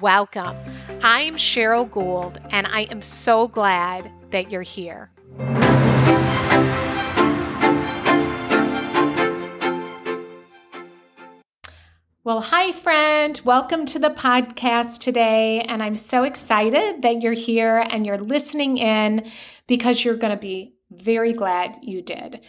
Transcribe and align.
welcome. 0.00 0.56
I'm 1.02 1.36
Cheryl 1.36 1.90
Gould, 1.90 2.38
and 2.50 2.66
I 2.66 2.82
am 2.82 3.02
so 3.02 3.48
glad 3.48 4.10
that 4.30 4.50
you're 4.50 4.62
here. 4.62 5.10
Well, 12.24 12.40
hi, 12.40 12.72
friend. 12.72 13.38
Welcome 13.44 13.84
to 13.86 13.98
the 13.98 14.08
podcast 14.08 15.00
today. 15.00 15.60
And 15.60 15.82
I'm 15.82 15.94
so 15.94 16.24
excited 16.24 17.02
that 17.02 17.20
you're 17.20 17.34
here 17.34 17.84
and 17.90 18.06
you're 18.06 18.16
listening 18.16 18.78
in 18.78 19.30
because 19.66 20.04
you're 20.04 20.16
going 20.16 20.34
to 20.34 20.40
be 20.40 20.74
very 20.90 21.34
glad 21.34 21.76
you 21.82 22.00
did. 22.00 22.40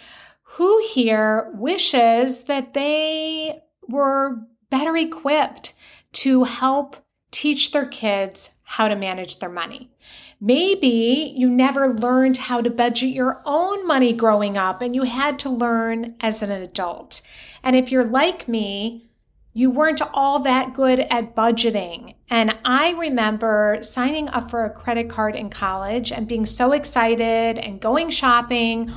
Who 0.43 0.81
here 0.93 1.51
wishes 1.55 2.45
that 2.45 2.73
they 2.73 3.59
were 3.89 4.37
better 4.69 4.95
equipped 4.95 5.73
to 6.13 6.45
help 6.45 7.04
teach 7.35 7.71
their 7.71 7.85
kids 7.85 8.59
how 8.63 8.87
to 8.87 8.95
manage 8.95 9.39
their 9.39 9.49
money? 9.49 9.91
Maybe 10.39 11.33
you 11.35 11.49
never 11.49 11.93
learned 11.93 12.37
how 12.37 12.61
to 12.61 12.69
budget 12.69 13.09
your 13.09 13.41
own 13.45 13.85
money 13.85 14.13
growing 14.13 14.57
up 14.57 14.81
and 14.81 14.95
you 14.95 15.03
had 15.03 15.37
to 15.39 15.49
learn 15.49 16.15
as 16.21 16.41
an 16.41 16.51
adult. 16.51 17.21
And 17.63 17.75
if 17.75 17.91
you're 17.91 18.05
like 18.05 18.47
me, 18.47 19.09
you 19.53 19.69
weren't 19.69 20.01
all 20.13 20.39
that 20.39 20.73
good 20.73 20.99
at 20.99 21.35
budgeting. 21.35 22.15
And 22.29 22.57
I 22.65 22.91
remember 22.91 23.77
signing 23.81 24.27
up 24.29 24.49
for 24.49 24.65
a 24.65 24.69
credit 24.69 25.09
card 25.09 25.35
in 25.35 25.49
college 25.49 26.11
and 26.11 26.27
being 26.27 26.45
so 26.45 26.71
excited 26.73 27.59
and 27.59 27.79
going 27.79 28.09
shopping 28.09 28.91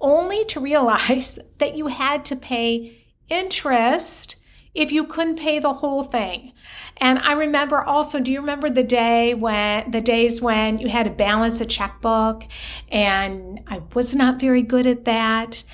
only 0.00 0.44
to 0.46 0.60
realize 0.60 1.38
that 1.58 1.76
you 1.76 1.88
had 1.88 2.24
to 2.26 2.36
pay 2.36 3.06
interest 3.28 4.36
if 4.74 4.92
you 4.92 5.04
couldn't 5.04 5.38
pay 5.38 5.58
the 5.58 5.74
whole 5.74 6.04
thing. 6.04 6.52
And 7.00 7.18
I 7.20 7.32
remember 7.32 7.82
also, 7.82 8.22
do 8.22 8.30
you 8.30 8.40
remember 8.40 8.68
the 8.68 8.82
day 8.82 9.32
when, 9.32 9.90
the 9.90 10.02
days 10.02 10.42
when 10.42 10.78
you 10.78 10.88
had 10.88 11.04
to 11.04 11.10
balance 11.10 11.60
a 11.60 11.66
checkbook 11.66 12.44
and 12.90 13.60
I 13.66 13.82
was 13.94 14.14
not 14.14 14.38
very 14.38 14.62
good 14.62 14.86
at 14.86 15.06
that. 15.06 15.64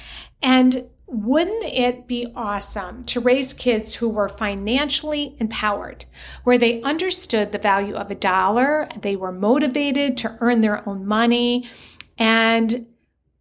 And 0.40 0.88
wouldn't 1.08 1.64
it 1.64 2.06
be 2.06 2.32
awesome 2.34 3.04
to 3.04 3.20
raise 3.20 3.54
kids 3.54 3.94
who 3.94 4.08
were 4.08 4.28
financially 4.28 5.36
empowered, 5.38 6.04
where 6.44 6.58
they 6.58 6.82
understood 6.82 7.52
the 7.52 7.58
value 7.58 7.94
of 7.94 8.10
a 8.10 8.16
dollar, 8.16 8.88
they 9.00 9.14
were 9.14 9.32
motivated 9.32 10.16
to 10.18 10.36
earn 10.40 10.60
their 10.60 10.86
own 10.88 11.06
money, 11.06 11.68
and 12.18 12.86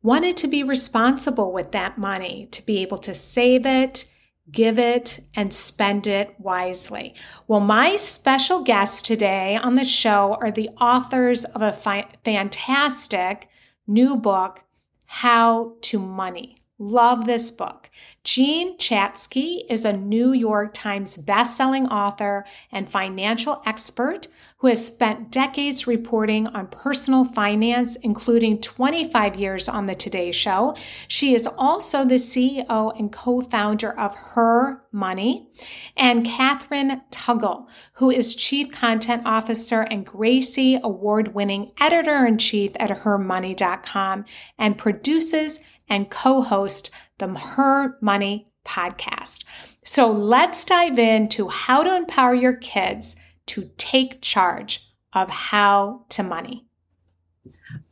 wanted 0.03 0.37
to 0.37 0.47
be 0.47 0.63
responsible 0.63 1.51
with 1.51 1.71
that 1.71 1.97
money, 1.97 2.47
to 2.51 2.63
be 2.63 2.77
able 2.83 2.99
to 2.99 3.15
save 3.15 3.65
it, 3.65 4.11
give 4.51 4.77
it, 4.77 5.19
and 5.35 5.53
spend 5.53 6.07
it 6.07 6.39
wisely? 6.39 7.15
Well, 7.47 7.59
my 7.59 7.95
special 7.95 8.63
guests 8.63 9.01
today 9.01 9.57
on 9.57 9.75
the 9.75 9.85
show 9.85 10.37
are 10.41 10.51
the 10.51 10.69
authors 10.79 11.45
of 11.45 11.61
a 11.61 11.73
fi- 11.73 12.07
fantastic 12.23 13.49
new 13.87 14.15
book, 14.15 14.63
How 15.05 15.75
to 15.81 15.99
Money. 15.99 16.57
Love 16.77 17.25
this 17.25 17.51
book. 17.51 17.89
Jean 18.25 18.77
Chatzky 18.77 19.61
is 19.69 19.85
a 19.85 19.95
New 19.95 20.33
York 20.33 20.73
Times 20.73 21.17
bestselling 21.25 21.87
author 21.89 22.45
and 22.69 22.89
financial 22.89 23.61
expert 23.65 24.27
who 24.57 24.67
has 24.67 24.85
spent 24.85 25.31
decades 25.31 25.85
reporting 25.85 26.47
on 26.47 26.67
personal 26.67 27.23
finance, 27.23 27.95
including 27.97 28.59
25 28.59 29.35
years 29.35 29.69
on 29.69 29.85
the 29.85 29.95
Today 29.95 30.31
Show. 30.31 30.75
She 31.07 31.33
is 31.33 31.47
also 31.57 32.03
the 32.03 32.15
CEO 32.15 32.97
and 32.97 33.11
co-founder 33.11 33.97
of 33.97 34.15
Her 34.15 34.83
Money, 34.91 35.49
and 35.95 36.25
Kathryn 36.25 37.01
Tuggle, 37.11 37.69
who 37.93 38.09
is 38.09 38.33
Chief 38.33 38.71
Content 38.71 39.23
Officer 39.25 39.81
and 39.81 40.05
Gracie 40.05 40.79
Award-winning 40.81 41.71
Editor-in-Chief 41.79 42.71
at 42.79 42.89
HerMoney.com 42.89 44.25
and 44.57 44.77
produces 44.77 45.65
and 45.87 46.09
co-host 46.09 46.91
the 47.17 47.27
Her 47.27 47.97
Money 48.01 48.47
podcast. 48.65 49.43
So 49.83 50.11
let's 50.11 50.65
dive 50.65 50.97
into 50.97 51.47
how 51.47 51.83
to 51.83 51.95
empower 51.95 52.33
your 52.33 52.55
kids 52.55 53.21
to 53.47 53.69
take 53.77 54.21
charge 54.21 54.87
of 55.13 55.29
how 55.29 56.05
to 56.09 56.23
money. 56.23 56.65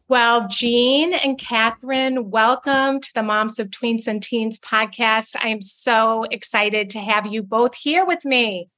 Well, 0.09 0.48
Jean 0.48 1.14
and 1.14 1.40
Kathryn, 1.40 2.26
welcome 2.26 3.00
to 3.00 3.09
the 3.16 3.24
Moms 3.24 3.58
of 3.58 3.70
Tweens 3.70 4.08
and 4.08 4.22
Teens 4.22 4.60
podcast. 4.60 5.36
I 5.42 5.48
am 5.48 5.62
so 5.62 6.24
excited 6.30 6.90
to 6.92 7.00
have 7.00 7.25
you 7.25 7.42
both 7.42 7.75
here 7.75 8.06
with 8.06 8.25
me. 8.25 8.70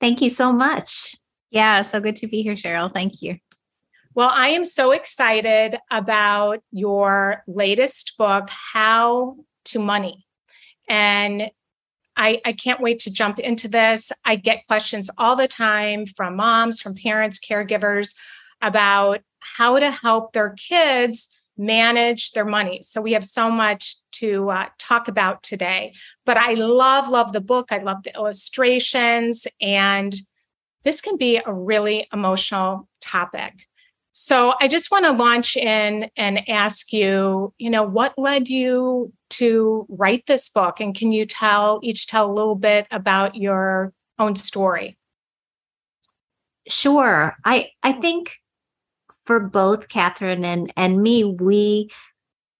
Thank 0.00 0.22
you 0.22 0.30
so 0.30 0.52
much. 0.52 1.14
Yeah, 1.50 1.82
so 1.82 2.00
good 2.00 2.16
to 2.16 2.26
be 2.26 2.42
here, 2.42 2.54
Cheryl. 2.54 2.92
Thank 2.92 3.22
you. 3.22 3.38
Well, 4.16 4.30
I 4.32 4.48
am 4.48 4.64
so 4.64 4.92
excited 4.92 5.76
about 5.90 6.62
your 6.72 7.44
latest 7.46 8.14
book, 8.16 8.48
How 8.48 9.36
to 9.66 9.78
Money. 9.78 10.24
And 10.88 11.50
I, 12.16 12.40
I, 12.42 12.54
can't 12.54 12.80
wait 12.80 13.00
to 13.00 13.12
jump 13.12 13.38
into 13.38 13.68
this. 13.68 14.12
I 14.24 14.36
get 14.36 14.66
questions 14.68 15.10
all 15.18 15.36
the 15.36 15.46
time 15.46 16.06
from 16.06 16.36
moms, 16.36 16.80
from 16.80 16.94
parents, 16.94 17.38
caregivers 17.38 18.14
about 18.62 19.20
how 19.38 19.78
to 19.78 19.90
help 19.90 20.32
their 20.32 20.54
kids 20.54 21.28
manage 21.58 22.30
their 22.30 22.46
money. 22.46 22.80
So 22.84 23.02
we 23.02 23.12
have 23.12 23.24
so 23.24 23.50
much 23.50 23.96
to 24.12 24.48
uh, 24.48 24.68
talk 24.78 25.08
about 25.08 25.42
today. 25.42 25.92
But 26.24 26.38
I 26.38 26.54
love, 26.54 27.10
love 27.10 27.34
the 27.34 27.42
book. 27.42 27.70
I 27.70 27.82
love 27.82 28.02
the 28.02 28.14
illustrations, 28.14 29.46
and 29.60 30.16
this 30.84 31.02
can 31.02 31.18
be 31.18 31.36
a 31.36 31.52
really 31.52 32.08
emotional 32.14 32.88
topic. 33.02 33.66
So 34.18 34.54
I 34.62 34.66
just 34.66 34.90
want 34.90 35.04
to 35.04 35.12
launch 35.12 35.58
in 35.58 36.08
and 36.16 36.48
ask 36.48 36.90
you, 36.90 37.52
you 37.58 37.68
know, 37.68 37.82
what 37.82 38.18
led 38.18 38.48
you 38.48 39.12
to 39.28 39.84
write 39.90 40.24
this 40.24 40.48
book? 40.48 40.80
And 40.80 40.94
can 40.94 41.12
you 41.12 41.26
tell 41.26 41.80
each 41.82 42.06
tell 42.06 42.30
a 42.30 42.32
little 42.32 42.54
bit 42.54 42.86
about 42.90 43.34
your 43.34 43.92
own 44.18 44.34
story? 44.34 44.96
Sure. 46.66 47.36
I 47.44 47.68
I 47.82 47.92
think 47.92 48.38
for 49.26 49.38
both 49.38 49.88
Kathryn 49.88 50.46
and, 50.46 50.72
and 50.78 51.02
me, 51.02 51.22
we 51.22 51.90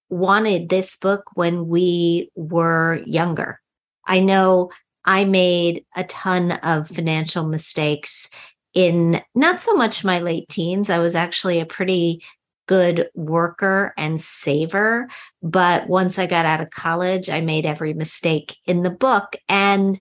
wanted 0.09 0.69
this 0.69 0.95
book 0.95 1.23
when 1.33 1.67
we 1.67 2.29
were 2.35 3.01
younger. 3.07 3.59
I 4.05 4.19
know 4.19 4.69
I 5.05 5.25
made 5.25 5.85
a 5.95 6.03
ton 6.03 6.51
of 6.51 6.89
financial 6.89 7.47
mistakes 7.47 8.29
in 8.73 9.21
not 9.33 9.61
so 9.61 9.75
much 9.75 10.03
my 10.03 10.19
late 10.19 10.49
teens. 10.49 10.89
I 10.89 10.99
was 10.99 11.15
actually 11.15 11.59
a 11.59 11.65
pretty 11.65 12.23
good 12.67 13.09
worker 13.15 13.93
and 13.97 14.21
saver. 14.21 15.07
But 15.41 15.87
once 15.87 16.19
I 16.19 16.27
got 16.27 16.45
out 16.45 16.61
of 16.61 16.69
college, 16.69 17.29
I 17.29 17.41
made 17.41 17.65
every 17.65 17.93
mistake 17.93 18.57
in 18.65 18.83
the 18.83 18.89
book. 18.89 19.35
And 19.47 19.99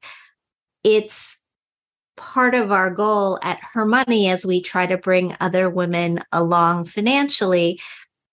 it's 0.84 1.42
part 2.16 2.54
of 2.54 2.72
our 2.72 2.90
goal 2.90 3.38
at 3.42 3.58
Her 3.72 3.84
Money 3.86 4.28
as 4.30 4.44
we 4.44 4.60
try 4.60 4.86
to 4.86 4.98
bring 4.98 5.36
other 5.38 5.70
women 5.70 6.20
along 6.32 6.86
financially 6.86 7.80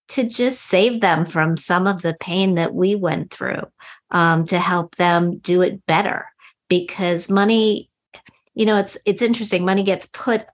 to 0.08 0.28
just 0.28 0.60
save 0.60 1.00
them 1.00 1.24
from 1.24 1.56
some 1.56 1.86
of 1.86 2.02
the 2.02 2.16
pain 2.20 2.56
that 2.56 2.74
we 2.74 2.94
went 2.94 3.30
through, 3.30 3.62
um, 4.10 4.46
to 4.46 4.58
help 4.58 4.96
them 4.96 5.38
do 5.38 5.62
it 5.62 5.86
better. 5.86 6.26
Because 6.68 7.30
money 7.30 7.88
you 8.54 8.66
know 8.66 8.76
it's 8.76 8.96
it's 9.04 9.22
interesting 9.22 9.64
money 9.64 9.82
gets 9.82 10.06
put 10.06 10.46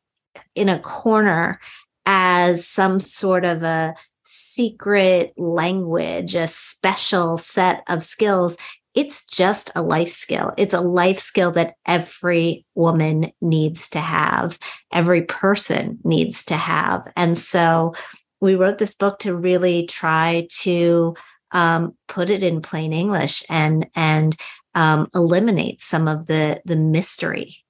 in 0.54 0.68
a 0.68 0.78
corner 0.78 1.60
as 2.06 2.66
some 2.66 3.00
sort 3.00 3.44
of 3.44 3.62
a 3.62 3.94
secret 4.24 5.32
language, 5.36 6.36
a 6.36 6.46
special 6.46 7.36
set 7.36 7.82
of 7.88 8.04
skills. 8.04 8.56
It's 8.94 9.24
just 9.24 9.70
a 9.74 9.82
life 9.82 10.12
skill. 10.12 10.52
It's 10.56 10.74
a 10.74 10.80
life 10.80 11.18
skill 11.18 11.50
that 11.52 11.74
every 11.86 12.64
woman 12.74 13.30
needs 13.40 13.88
to 13.90 14.00
have, 14.00 14.58
every 14.92 15.22
person 15.22 15.98
needs 16.04 16.44
to 16.44 16.56
have. 16.56 17.06
And 17.16 17.36
so 17.36 17.94
we 18.40 18.54
wrote 18.54 18.78
this 18.78 18.94
book 18.94 19.18
to 19.20 19.36
really 19.36 19.86
try 19.86 20.46
to 20.60 21.14
um, 21.52 21.96
put 22.06 22.30
it 22.30 22.42
in 22.42 22.62
plain 22.62 22.92
English 22.92 23.44
and 23.48 23.88
and 23.96 24.36
um, 24.74 25.08
eliminate 25.14 25.80
some 25.80 26.06
of 26.06 26.26
the 26.26 26.60
the 26.64 26.76
mystery. 26.76 27.64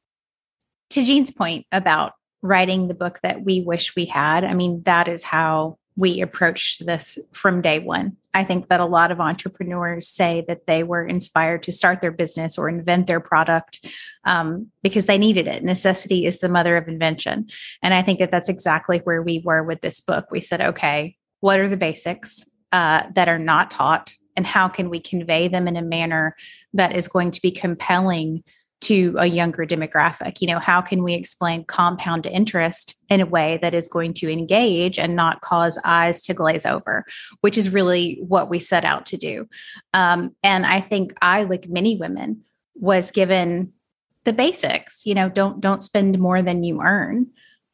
To 0.90 1.02
Jean's 1.02 1.30
point 1.30 1.66
about 1.72 2.12
writing 2.42 2.88
the 2.88 2.94
book 2.94 3.20
that 3.22 3.44
we 3.44 3.62
wish 3.62 3.94
we 3.94 4.06
had, 4.06 4.44
I 4.44 4.54
mean 4.54 4.82
that 4.84 5.08
is 5.08 5.24
how 5.24 5.78
we 5.96 6.20
approached 6.20 6.86
this 6.86 7.18
from 7.32 7.60
day 7.60 7.78
one. 7.78 8.16
I 8.32 8.44
think 8.44 8.68
that 8.68 8.80
a 8.80 8.86
lot 8.86 9.10
of 9.10 9.20
entrepreneurs 9.20 10.08
say 10.08 10.44
that 10.46 10.66
they 10.66 10.82
were 10.82 11.04
inspired 11.04 11.62
to 11.64 11.72
start 11.72 12.00
their 12.00 12.12
business 12.12 12.56
or 12.56 12.68
invent 12.68 13.06
their 13.06 13.20
product 13.20 13.86
um, 14.24 14.68
because 14.82 15.06
they 15.06 15.18
needed 15.18 15.46
it. 15.46 15.64
Necessity 15.64 16.24
is 16.24 16.38
the 16.38 16.48
mother 16.48 16.76
of 16.76 16.88
invention. 16.88 17.48
And 17.82 17.92
I 17.92 18.02
think 18.02 18.18
that 18.20 18.30
that's 18.30 18.48
exactly 18.48 18.98
where 18.98 19.20
we 19.20 19.42
were 19.44 19.62
with 19.62 19.80
this 19.80 20.00
book. 20.00 20.30
We 20.30 20.40
said, 20.40 20.60
okay, 20.60 21.16
what 21.40 21.58
are 21.58 21.68
the 21.68 21.76
basics 21.76 22.44
uh, 22.72 23.04
that 23.14 23.28
are 23.28 23.38
not 23.38 23.70
taught? 23.70 24.14
And 24.36 24.46
how 24.46 24.68
can 24.68 24.90
we 24.90 25.00
convey 25.00 25.48
them 25.48 25.66
in 25.66 25.76
a 25.76 25.82
manner 25.82 26.36
that 26.72 26.94
is 26.94 27.08
going 27.08 27.32
to 27.32 27.42
be 27.42 27.50
compelling 27.50 28.44
to 28.80 29.14
a 29.18 29.26
younger 29.26 29.66
demographic 29.66 30.40
you 30.40 30.46
know 30.46 30.58
how 30.58 30.80
can 30.80 31.02
we 31.02 31.14
explain 31.14 31.64
compound 31.64 32.26
interest 32.26 32.94
in 33.08 33.20
a 33.20 33.26
way 33.26 33.58
that 33.62 33.74
is 33.74 33.88
going 33.88 34.12
to 34.12 34.30
engage 34.30 34.98
and 34.98 35.14
not 35.14 35.40
cause 35.40 35.78
eyes 35.84 36.22
to 36.22 36.34
glaze 36.34 36.66
over 36.66 37.04
which 37.40 37.58
is 37.58 37.70
really 37.70 38.18
what 38.26 38.48
we 38.48 38.58
set 38.58 38.84
out 38.84 39.06
to 39.06 39.16
do. 39.16 39.48
Um, 39.94 40.34
and 40.42 40.66
i 40.66 40.80
think 40.80 41.12
i 41.22 41.44
like 41.44 41.68
many 41.68 41.96
women 41.96 42.42
was 42.74 43.10
given 43.10 43.72
the 44.24 44.32
basics 44.32 45.04
you 45.04 45.14
know 45.14 45.28
don't 45.28 45.60
don't 45.60 45.82
spend 45.82 46.18
more 46.18 46.42
than 46.42 46.64
you 46.64 46.80
earn. 46.82 47.26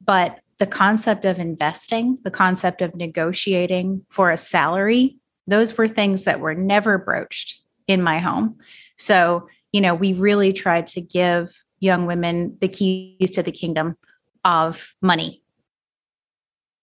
But 0.04 0.40
the 0.58 0.66
concept 0.66 1.24
of 1.24 1.38
investing 1.38 2.18
the 2.22 2.30
concept 2.30 2.80
of 2.82 2.94
negotiating 2.94 4.04
for 4.08 4.30
a 4.30 4.38
salary 4.38 5.18
those 5.46 5.76
were 5.78 5.88
things 5.88 6.24
that 6.24 6.40
were 6.40 6.54
never 6.54 6.98
broached 6.98 7.62
in 7.86 8.02
my 8.02 8.18
home. 8.18 8.56
So 8.96 9.48
you 9.72 9.80
know, 9.80 9.94
we 9.94 10.12
really 10.12 10.52
tried 10.52 10.86
to 10.88 11.00
give 11.00 11.64
young 11.80 12.06
women 12.06 12.56
the 12.60 12.68
keys 12.68 13.30
to 13.32 13.42
the 13.42 13.52
kingdom 13.52 13.96
of 14.44 14.94
money. 15.02 15.42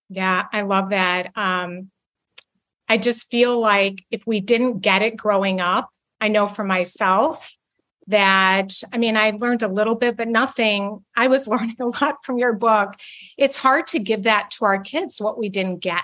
Yeah, 0.10 0.44
I 0.52 0.62
love 0.62 0.90
that. 0.90 1.36
Um, 1.36 1.90
I 2.88 2.98
just 2.98 3.32
feel 3.32 3.60
like 3.60 4.04
if 4.12 4.28
we 4.28 4.40
didn't 4.40 4.80
get 4.80 5.02
it 5.02 5.18
growing 5.18 5.60
up, 5.60 5.90
I 6.22 6.28
know 6.28 6.48
for 6.48 6.64
myself 6.64 7.56
that, 8.08 8.74
I 8.92 8.98
mean, 8.98 9.18
I 9.18 9.32
learned 9.32 9.64
a 9.64 9.68
little 9.68 9.96
bit, 9.96 10.18
but 10.18 10.28
nothing. 10.28 11.04
I 11.16 11.28
was 11.28 11.48
learning 11.48 11.78
a 11.80 11.86
lot 11.86 12.18
from 12.24 12.38
your 12.38 12.54
book. 12.54 12.96
It's 13.38 13.58
hard 13.58 13.88
to 13.88 14.00
give 14.00 14.24
that 14.24 14.52
to 14.52 14.66
our 14.66 14.80
kids, 14.80 15.20
what 15.20 15.40
we 15.40 15.50
didn't 15.50 15.80
get. 15.80 16.04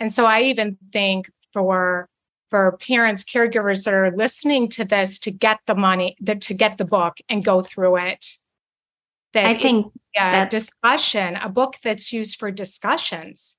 And 0.00 0.12
so 0.12 0.26
I 0.26 0.42
even 0.42 0.76
think 0.92 1.30
for 1.52 2.08
for 2.48 2.78
parents, 2.78 3.24
caregivers 3.24 3.84
that 3.84 3.94
are 3.94 4.10
listening 4.10 4.68
to 4.70 4.84
this 4.84 5.18
to 5.20 5.30
get 5.30 5.60
the 5.66 5.74
money, 5.74 6.16
that 6.20 6.40
to 6.42 6.54
get 6.54 6.78
the 6.78 6.84
book 6.84 7.18
and 7.28 7.44
go 7.44 7.62
through 7.62 7.96
it. 7.98 8.26
That 9.34 9.46
I 9.46 9.58
think 9.58 9.92
yeah, 10.14 10.48
discussion, 10.48 11.36
a 11.36 11.48
book 11.48 11.76
that's 11.84 12.12
used 12.12 12.38
for 12.38 12.50
discussions. 12.50 13.58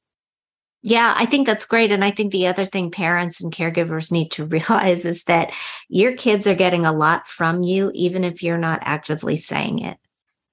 Yeah, 0.82 1.14
I 1.18 1.26
think 1.26 1.46
that's 1.46 1.66
great. 1.66 1.92
And 1.92 2.04
I 2.06 2.12
think 2.12 2.32
the 2.32 2.48
other 2.48 2.66
thing 2.66 2.90
parents 2.90 3.44
and 3.44 3.54
caregivers 3.54 4.12
need 4.12 4.32
to 4.32 4.46
realize 4.46 5.06
is 5.06 5.24
that 5.26 5.52
your 5.90 6.14
kids 6.14 6.48
are 6.48 6.56
getting 6.56 6.86
a 6.86 6.94
lot 6.94 7.28
from 7.28 7.64
you, 7.64 7.92
even 7.94 8.24
if 8.24 8.42
you're 8.42 8.58
not 8.58 8.80
actively 8.82 9.36
saying 9.36 9.80
it, 9.80 9.98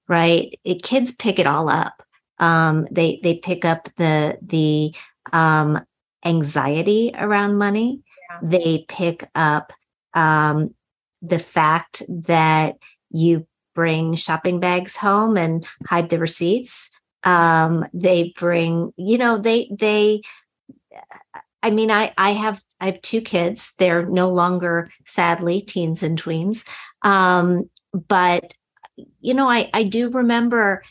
right? 0.07 0.53
It, 0.63 0.83
kids 0.83 1.13
pick 1.13 1.39
it 1.39 1.47
all 1.47 1.69
up. 1.69 2.03
Um, 2.39 2.87
they 2.91 3.19
they 3.23 3.35
pick 3.35 3.65
up 3.65 3.89
the 3.97 4.37
the 4.43 4.93
um, 5.33 5.83
anxiety 6.23 7.11
around 7.15 7.57
money 7.57 8.03
they 8.41 8.85
pick 8.87 9.23
up 9.35 9.73
um, 10.13 10.73
the 11.21 11.39
fact 11.39 12.03
that 12.09 12.75
you 13.09 13.47
bring 13.75 14.15
shopping 14.15 14.59
bags 14.59 14.95
home 14.95 15.37
and 15.37 15.65
hide 15.85 16.09
the 16.09 16.19
receipts. 16.19 16.89
Um, 17.23 17.85
they 17.93 18.33
bring, 18.37 18.93
you 18.97 19.17
know, 19.17 19.37
they 19.37 19.69
they. 19.77 20.21
I 21.61 21.69
mean, 21.69 21.91
I 21.91 22.13
I 22.17 22.31
have 22.31 22.61
I 22.79 22.87
have 22.87 23.01
two 23.01 23.21
kids. 23.21 23.73
They're 23.77 24.05
no 24.05 24.29
longer, 24.29 24.91
sadly, 25.05 25.61
teens 25.61 26.03
and 26.03 26.21
tweens. 26.21 26.67
Um, 27.01 27.69
but 27.93 28.53
you 29.19 29.33
know, 29.33 29.49
I 29.49 29.69
I 29.73 29.83
do 29.83 30.09
remember 30.09 30.83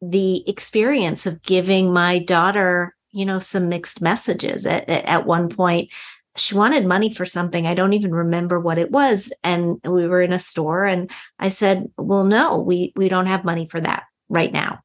the 0.00 0.48
experience 0.48 1.26
of 1.26 1.42
giving 1.42 1.92
my 1.92 2.20
daughter 2.20 2.94
you 3.18 3.24
know 3.24 3.38
some 3.38 3.68
mixed 3.68 4.00
messages. 4.00 4.66
At, 4.66 4.88
at 4.88 5.26
one 5.26 5.48
point 5.48 5.90
she 6.36 6.54
wanted 6.54 6.86
money 6.86 7.12
for 7.12 7.26
something. 7.26 7.66
I 7.66 7.74
don't 7.74 7.94
even 7.94 8.14
remember 8.14 8.60
what 8.60 8.78
it 8.78 8.92
was. 8.92 9.32
And 9.42 9.80
we 9.82 10.06
were 10.06 10.22
in 10.22 10.32
a 10.32 10.38
store 10.38 10.84
and 10.84 11.10
i 11.38 11.48
said 11.48 11.90
well 11.96 12.24
no 12.24 12.58
we 12.58 12.92
we 12.96 13.08
don't 13.08 13.26
have 13.26 13.44
money 13.44 13.66
for 13.68 13.80
that 13.80 14.04
right 14.28 14.52
now. 14.52 14.80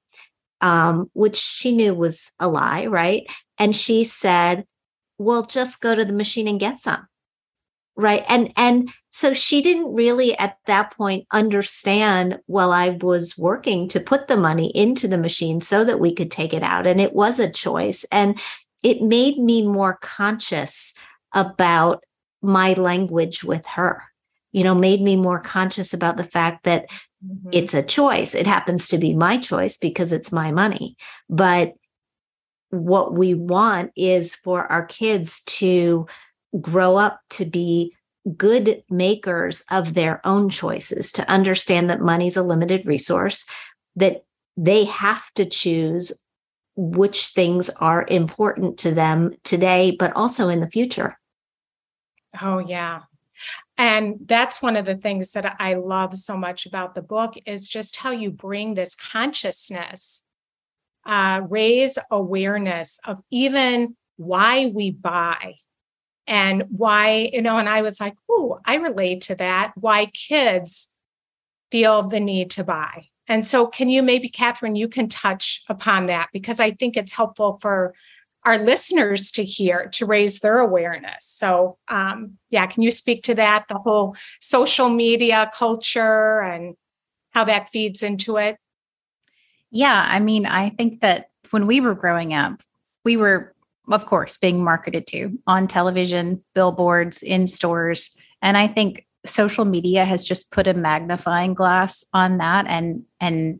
Um, 0.61 1.09
which 1.13 1.35
she 1.35 1.73
knew 1.73 1.93
was 1.93 2.31
a 2.39 2.47
lie 2.47 2.85
right? 2.85 3.23
And 3.57 3.75
she 3.75 4.03
said 4.03 4.65
well 5.17 5.43
just 5.43 5.81
go 5.81 5.93
to 5.95 6.05
the 6.05 6.13
machine 6.13 6.47
and 6.47 6.59
get 6.59 6.79
some 6.79 7.07
right 7.95 8.23
and 8.27 8.51
and 8.55 8.91
so 9.11 9.33
she 9.33 9.61
didn't 9.61 9.93
really 9.93 10.37
at 10.39 10.57
that 10.65 10.95
point 10.95 11.25
understand 11.31 12.39
while 12.47 12.71
i 12.71 12.89
was 13.01 13.37
working 13.37 13.87
to 13.87 13.99
put 13.99 14.27
the 14.27 14.37
money 14.37 14.71
into 14.75 15.07
the 15.07 15.17
machine 15.17 15.61
so 15.61 15.83
that 15.83 15.99
we 15.99 16.13
could 16.13 16.31
take 16.31 16.53
it 16.53 16.63
out 16.63 16.87
and 16.87 16.99
it 16.99 17.13
was 17.13 17.39
a 17.39 17.49
choice 17.49 18.05
and 18.11 18.39
it 18.81 19.01
made 19.01 19.37
me 19.37 19.65
more 19.65 19.97
conscious 20.01 20.93
about 21.33 22.03
my 22.41 22.73
language 22.73 23.43
with 23.43 23.65
her 23.65 24.03
you 24.51 24.63
know 24.63 24.75
made 24.75 25.01
me 25.01 25.15
more 25.15 25.39
conscious 25.39 25.93
about 25.93 26.17
the 26.17 26.23
fact 26.23 26.63
that 26.63 26.89
mm-hmm. 27.23 27.49
it's 27.51 27.73
a 27.73 27.83
choice 27.83 28.33
it 28.33 28.47
happens 28.47 28.87
to 28.87 28.97
be 28.97 29.13
my 29.13 29.37
choice 29.37 29.77
because 29.77 30.11
it's 30.11 30.31
my 30.31 30.51
money 30.51 30.95
but 31.29 31.73
what 32.69 33.13
we 33.13 33.35
want 33.35 33.91
is 33.95 34.33
for 34.33 34.65
our 34.71 34.83
kids 34.83 35.43
to 35.43 36.07
grow 36.59 36.97
up 36.97 37.19
to 37.31 37.45
be 37.45 37.95
good 38.37 38.83
makers 38.89 39.63
of 39.69 39.93
their 39.93 40.25
own 40.25 40.49
choices, 40.49 41.11
to 41.13 41.29
understand 41.29 41.89
that 41.89 42.01
money's 42.01 42.37
a 42.37 42.43
limited 42.43 42.85
resource, 42.85 43.45
that 43.95 44.23
they 44.55 44.85
have 44.85 45.31
to 45.33 45.45
choose 45.45 46.11
which 46.75 47.27
things 47.27 47.69
are 47.69 48.05
important 48.07 48.77
to 48.79 48.91
them 48.91 49.31
today, 49.43 49.95
but 49.97 50.15
also 50.15 50.49
in 50.49 50.59
the 50.59 50.69
future. 50.69 51.19
Oh, 52.41 52.59
yeah. 52.59 53.01
And 53.77 54.17
that's 54.25 54.61
one 54.61 54.75
of 54.75 54.85
the 54.85 54.95
things 54.95 55.31
that 55.31 55.55
I 55.59 55.75
love 55.75 56.15
so 56.15 56.37
much 56.37 56.65
about 56.65 56.95
the 56.95 57.01
book 57.01 57.35
is 57.45 57.67
just 57.67 57.97
how 57.97 58.11
you 58.11 58.31
bring 58.31 58.73
this 58.73 58.95
consciousness, 58.95 60.23
uh, 61.05 61.41
raise 61.47 61.97
awareness 62.09 62.99
of 63.05 63.21
even 63.29 63.95
why 64.15 64.67
we 64.67 64.91
buy 64.91 65.55
and 66.27 66.63
why, 66.69 67.29
you 67.33 67.41
know, 67.41 67.57
and 67.57 67.67
I 67.67 67.81
was 67.81 67.99
like, 67.99 68.15
oh, 68.29 68.59
I 68.65 68.75
relate 68.75 69.21
to 69.21 69.35
that, 69.35 69.73
why 69.75 70.07
kids 70.07 70.93
feel 71.71 72.03
the 72.03 72.19
need 72.19 72.51
to 72.51 72.63
buy. 72.63 73.07
And 73.27 73.47
so, 73.47 73.67
can 73.67 73.89
you 73.89 74.03
maybe, 74.03 74.29
Kathryn, 74.29 74.77
you 74.77 74.87
can 74.87 75.07
touch 75.07 75.63
upon 75.69 76.07
that 76.07 76.29
because 76.33 76.59
I 76.59 76.71
think 76.71 76.97
it's 76.97 77.13
helpful 77.13 77.57
for 77.61 77.93
our 78.45 78.57
listeners 78.57 79.31
to 79.31 79.43
hear 79.43 79.87
to 79.93 80.05
raise 80.05 80.41
their 80.41 80.59
awareness. 80.59 81.25
So, 81.25 81.77
um, 81.87 82.37
yeah, 82.49 82.67
can 82.67 82.83
you 82.83 82.91
speak 82.91 83.23
to 83.23 83.35
that, 83.35 83.65
the 83.69 83.77
whole 83.77 84.15
social 84.41 84.89
media 84.89 85.49
culture 85.55 86.41
and 86.41 86.75
how 87.31 87.45
that 87.45 87.69
feeds 87.69 88.03
into 88.03 88.37
it? 88.37 88.57
Yeah, 89.71 90.05
I 90.07 90.19
mean, 90.19 90.45
I 90.45 90.69
think 90.69 91.01
that 91.01 91.29
when 91.51 91.65
we 91.65 91.79
were 91.79 91.95
growing 91.95 92.33
up, 92.33 92.61
we 93.05 93.17
were 93.17 93.52
of 93.91 94.05
course, 94.05 94.37
being 94.37 94.63
marketed 94.63 95.07
to 95.07 95.37
on 95.47 95.67
television, 95.67 96.43
billboards, 96.53 97.21
in 97.21 97.47
stores. 97.47 98.15
And 98.41 98.57
I 98.57 98.67
think 98.67 99.05
social 99.25 99.65
media 99.65 100.05
has 100.05 100.23
just 100.23 100.51
put 100.51 100.67
a 100.67 100.73
magnifying 100.73 101.53
glass 101.53 102.03
on 102.13 102.37
that 102.37 102.65
and 102.67 103.03
and 103.19 103.59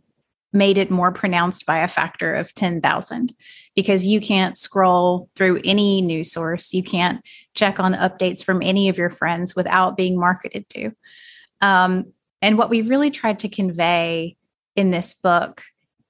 made 0.54 0.78
it 0.78 0.92
more 0.92 1.12
pronounced 1.12 1.66
by 1.66 1.80
a 1.80 1.88
factor 1.88 2.36
of 2.36 2.54
10,000 2.54 3.34
because 3.76 4.06
you 4.06 4.22
can't 4.22 4.56
scroll 4.56 5.28
through 5.36 5.60
any 5.66 6.00
news 6.00 6.32
source. 6.32 6.76
You 6.76 6.84
can't 6.84 7.22
check 7.56 7.80
on 7.80 7.96
updates 7.96 8.44
from 8.44 8.62
any 8.62 8.88
of 8.88 8.98
your 8.98 9.10
friends 9.10 9.56
without 9.56 9.98
being 9.98 10.18
marketed 10.18 10.70
to. 10.70 10.92
Um, 11.62 12.14
and 12.44 12.58
what 12.58 12.70
we 12.70 12.84
really 12.84 13.10
tried 13.10 13.40
to 13.40 13.50
convey 13.50 14.38
in 14.76 14.92
this 14.92 15.16
book 15.16 15.64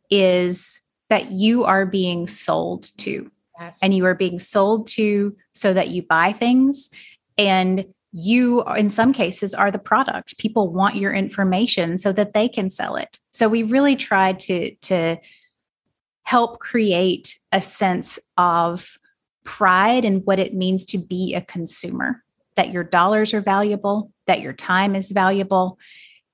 is 0.09 0.81
that 1.09 1.31
you 1.31 1.63
are 1.63 1.85
being 1.85 2.27
sold 2.27 2.89
to. 2.97 3.31
Yes. 3.59 3.79
And 3.81 3.93
you 3.93 4.05
are 4.05 4.15
being 4.15 4.39
sold 4.39 4.87
to 4.87 5.35
so 5.53 5.73
that 5.73 5.89
you 5.89 6.01
buy 6.01 6.33
things. 6.33 6.89
And 7.37 7.85
you, 8.11 8.63
in 8.75 8.89
some 8.89 9.11
cases, 9.11 9.53
are 9.55 9.71
the 9.71 9.79
product. 9.79 10.37
People 10.37 10.71
want 10.71 10.95
your 10.95 11.11
information 11.11 11.97
so 11.97 12.11
that 12.11 12.33
they 12.33 12.47
can 12.47 12.69
sell 12.69 12.95
it. 12.95 13.17
So 13.31 13.47
we 13.49 13.63
really 13.63 13.95
tried 13.95 14.39
to, 14.41 14.75
to 14.75 15.17
help 16.23 16.59
create 16.59 17.35
a 17.51 17.61
sense 17.61 18.19
of 18.37 18.97
pride 19.43 20.05
in 20.05 20.19
what 20.21 20.39
it 20.39 20.53
means 20.53 20.85
to 20.85 20.97
be 20.97 21.33
a 21.33 21.41
consumer, 21.41 22.23
that 22.55 22.71
your 22.71 22.83
dollars 22.83 23.33
are 23.33 23.41
valuable, 23.41 24.11
that 24.27 24.41
your 24.41 24.53
time 24.53 24.95
is 24.95 25.11
valuable, 25.11 25.77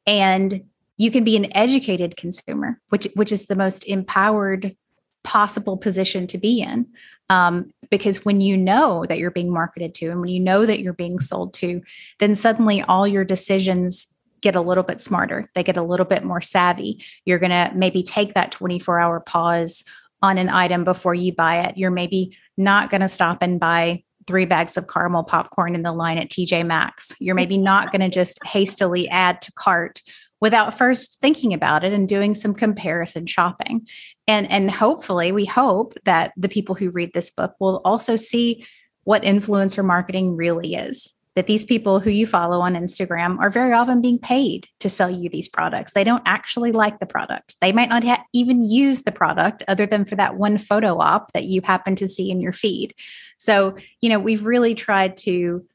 and 0.06 0.64
you 0.98 1.12
can 1.12 1.24
be 1.24 1.38
an 1.38 1.56
educated 1.56 2.18
consumer, 2.18 2.80
which 2.90 3.08
which 3.16 3.32
is 3.32 3.46
the 3.46 3.56
most 3.56 3.86
empowered 3.86 4.76
possible 5.24 5.78
position 5.78 6.28
to 6.28 6.38
be 6.38 6.62
in. 6.62 6.88
Um, 7.30 7.72
because 7.92 8.26
when 8.26 8.42
you 8.42 8.58
know 8.58 9.06
that 9.08 9.20
you're 9.20 9.30
being 9.30 9.52
marketed 9.52 9.94
to 9.96 10.08
and 10.08 10.20
when 10.20 10.30
you 10.30 10.40
know 10.40 10.66
that 10.66 10.80
you're 10.80 10.94
being 10.94 11.20
sold 11.20 11.54
to, 11.56 11.82
then 12.20 12.34
suddenly 12.34 12.82
all 12.82 13.08
your 13.08 13.24
decisions 13.24 14.08
get 14.42 14.56
a 14.56 14.62
little 14.62 14.84
bit 14.84 15.00
smarter. 15.00 15.50
They 15.54 15.64
get 15.64 15.78
a 15.78 15.84
little 15.84 16.06
bit 16.06 16.24
more 16.24 16.42
savvy. 16.42 17.04
You're 17.26 17.40
going 17.40 17.52
to 17.52 17.72
maybe 17.76 18.04
take 18.04 18.34
that 18.34 18.52
24 18.52 19.00
hour 19.00 19.20
pause 19.20 19.84
on 20.22 20.38
an 20.38 20.50
item 20.50 20.84
before 20.84 21.14
you 21.14 21.34
buy 21.34 21.62
it. 21.62 21.78
You're 21.78 21.92
maybe 21.92 22.38
not 22.58 22.90
going 22.90 23.02
to 23.02 23.08
stop 23.08 23.40
and 23.42 23.60
buy 23.60 24.04
three 24.28 24.46
bags 24.46 24.78
of 24.78 24.88
caramel 24.88 25.24
popcorn 25.24 25.76
in 25.76 25.82
the 25.82 25.92
line 25.92 26.18
at 26.18 26.30
TJ 26.30 26.66
Maxx. 26.66 27.16
You're 27.20 27.36
maybe 27.36 27.58
not 27.58 27.92
going 27.92 28.02
to 28.02 28.10
just 28.10 28.40
hastily 28.46 29.08
add 29.10 29.42
to 29.42 29.52
cart 29.54 30.02
without 30.42 30.78
first 30.78 31.20
thinking 31.20 31.54
about 31.54 31.84
it 31.84 31.94
and 31.94 32.08
doing 32.08 32.34
some 32.34 32.54
comparison 32.54 33.26
shopping. 33.26 33.88
And 34.28 34.50
and 34.52 34.72
hopefully 34.72 35.32
we 35.32 35.46
hope 35.46 35.98
that 36.06 36.34
the 36.38 36.50
people 36.50 36.76
who 36.76 36.90
read 36.90 37.14
this 37.14 37.32
book 37.32 37.54
will 37.60 37.82
also 37.86 38.16
see 38.16 38.66
what 39.04 39.24
influencer 39.24 39.84
marketing 39.84 40.36
really 40.36 40.76
is 40.76 41.14
that 41.36 41.48
these 41.48 41.64
people 41.64 42.02
who 42.02 42.10
you 42.10 42.28
follow 42.28 42.60
on 42.60 42.74
Instagram 42.74 43.40
are 43.40 43.50
very 43.50 43.72
often 43.72 44.02
being 44.02 44.20
paid 44.20 44.68
to 44.80 44.90
sell 44.90 45.10
you 45.10 45.30
these 45.30 45.48
products. 45.48 45.94
They 45.94 46.04
don't 46.04 46.24
actually 46.26 46.74
like 46.74 47.00
the 47.00 47.06
product. 47.06 47.56
They 47.62 47.72
might 47.72 47.88
not 47.88 48.04
ha- 48.04 48.26
even 48.34 48.66
use 48.66 49.04
the 49.04 49.14
product 49.14 49.64
other 49.68 49.86
than 49.86 50.04
for 50.04 50.16
that 50.16 50.36
one 50.36 50.58
photo 50.58 51.00
op 51.00 51.32
that 51.32 51.46
you 51.46 51.62
happen 51.62 51.96
to 51.96 52.10
see 52.10 52.30
in 52.30 52.42
your 52.42 52.52
feed. 52.52 52.94
So, 53.38 53.78
you 54.02 54.10
know, 54.10 54.20
we've 54.20 54.46
really 54.46 54.76
tried 54.76 55.16
to 55.18 55.66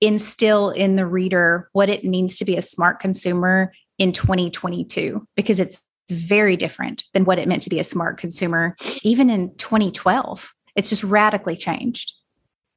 instill 0.00 0.70
in 0.70 0.96
the 0.96 1.06
reader 1.06 1.68
what 1.72 1.88
it 1.88 2.04
means 2.04 2.38
to 2.38 2.44
be 2.44 2.56
a 2.56 2.62
smart 2.62 3.00
consumer 3.00 3.72
in 3.98 4.12
2022 4.12 5.26
because 5.34 5.58
it's 5.58 5.82
very 6.08 6.56
different 6.56 7.04
than 7.12 7.24
what 7.24 7.38
it 7.38 7.48
meant 7.48 7.62
to 7.62 7.70
be 7.70 7.80
a 7.80 7.84
smart 7.84 8.16
consumer 8.16 8.76
even 9.02 9.28
in 9.28 9.54
2012. 9.56 10.52
It's 10.76 10.88
just 10.88 11.04
radically 11.04 11.56
changed. 11.56 12.14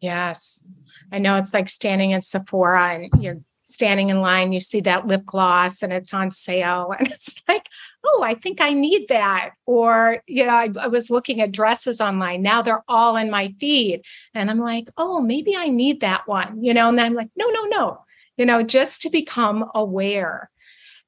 Yes. 0.02 0.64
I 1.12 1.20
know 1.20 1.38
it's 1.38 1.54
like 1.54 1.70
standing 1.70 2.12
in 2.12 2.22
Sephora 2.22 2.96
and 2.96 3.24
you're 3.24 3.38
standing 3.66 4.10
in 4.10 4.22
line, 4.22 4.52
you 4.52 4.60
see 4.60 4.82
that 4.82 5.08
lip 5.08 5.26
gloss 5.26 5.82
and 5.82 5.94
it's 5.94 6.14
on 6.14 6.32
sale. 6.32 6.94
And 7.00 7.08
it's 7.08 7.42
like, 7.48 7.68
oh, 8.04 8.24
I 8.24 8.34
think 8.34 8.62
I 8.62 8.72
need 8.72 9.08
that. 9.10 9.52
Or, 9.66 10.22
you 10.28 10.46
know, 10.46 10.54
I, 10.54 10.70
I, 10.80 10.88
was 10.88 11.10
looking 11.10 11.42
at 11.42 11.52
dresses 11.52 12.02
online. 12.02 12.42
Now 12.42 12.62
they're 12.62 12.84
all 12.88 13.16
in 13.16 13.30
my 13.30 13.54
feed. 13.60 14.02
And 14.34 14.50
I'm 14.50 14.60
like, 14.60 14.90
oh, 14.98 15.22
maybe 15.22 15.56
I 15.56 15.68
need 15.68 16.02
that 16.02 16.28
one, 16.28 16.64
you 16.64 16.74
know, 16.74 16.90
and 16.90 16.98
then 16.98 17.06
I'm 17.06 17.14
like, 17.14 17.30
no, 17.36 17.50
no, 17.50 17.66
no, 17.66 18.04
you 18.38 18.46
know, 18.46 18.64
just 18.64 19.02
to 19.04 19.10
become 19.10 19.70
aware. 19.76 20.50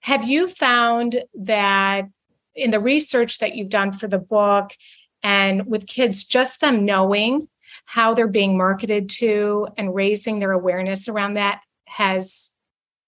Have 0.01 0.27
you 0.27 0.47
found 0.47 1.23
that 1.33 2.09
in 2.55 2.71
the 2.71 2.79
research 2.79 3.39
that 3.39 3.55
you've 3.55 3.69
done 3.69 3.93
for 3.93 4.07
the 4.07 4.19
book 4.19 4.71
and 5.23 5.65
with 5.65 5.87
kids, 5.87 6.25
just 6.25 6.61
them 6.61 6.85
knowing 6.85 7.47
how 7.85 8.13
they're 8.13 8.27
being 8.27 8.57
marketed 8.57 9.09
to 9.09 9.67
and 9.77 9.95
raising 9.95 10.39
their 10.39 10.51
awareness 10.51 11.07
around 11.07 11.35
that 11.35 11.61
has 11.85 12.53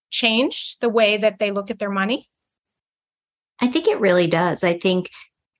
changed 0.10 0.82
the 0.82 0.90
way 0.90 1.18
that 1.18 1.40
they 1.40 1.52
look 1.52 1.70
at 1.70 1.80
their 1.80 1.90
money? 1.90 2.30
I 3.62 3.68
think 3.68 3.88
it 3.88 4.00
really 4.00 4.28
does. 4.28 4.64
I 4.64 4.78
think 4.78 5.10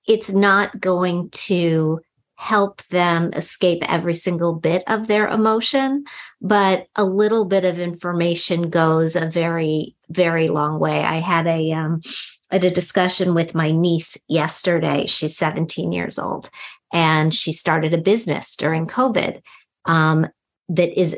it's 0.06 0.32
not 0.32 0.80
going 0.80 1.30
to 1.30 2.00
help 2.36 2.82
them 2.88 3.30
escape 3.32 3.82
every 3.88 4.14
single 4.14 4.52
bit 4.52 4.82
of 4.86 5.06
their 5.06 5.26
emotion, 5.26 6.04
but 6.40 6.86
a 6.94 7.04
little 7.04 7.46
bit 7.46 7.64
of 7.64 7.78
information 7.78 8.68
goes 8.68 9.16
a 9.16 9.26
very, 9.26 9.96
very 10.10 10.48
long 10.48 10.78
way. 10.78 11.02
I 11.02 11.16
had 11.16 11.46
a 11.46 11.72
um, 11.72 12.02
had 12.50 12.64
a 12.64 12.70
discussion 12.70 13.34
with 13.34 13.54
my 13.54 13.70
niece 13.70 14.18
yesterday. 14.28 15.06
She's 15.06 15.36
17 15.36 15.92
years 15.92 16.18
old, 16.18 16.50
and 16.92 17.34
she 17.34 17.52
started 17.52 17.94
a 17.94 17.98
business 17.98 18.54
during 18.54 18.86
COVID 18.86 19.40
um, 19.86 20.26
that 20.68 20.98
is 20.98 21.16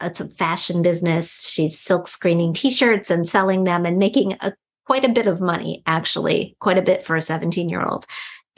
it's 0.00 0.20
a 0.20 0.28
fashion 0.28 0.82
business. 0.82 1.46
She's 1.48 1.78
silk 1.78 2.08
screening 2.08 2.52
t-shirts 2.52 3.10
and 3.10 3.28
selling 3.28 3.64
them 3.64 3.86
and 3.86 3.98
making 3.98 4.32
a 4.40 4.52
quite 4.92 5.06
a 5.06 5.08
bit 5.08 5.26
of 5.26 5.40
money, 5.40 5.82
actually, 5.86 6.54
quite 6.60 6.76
a 6.76 6.82
bit 6.82 7.06
for 7.06 7.16
a 7.16 7.22
17 7.22 7.70
year 7.70 7.82
old. 7.82 8.04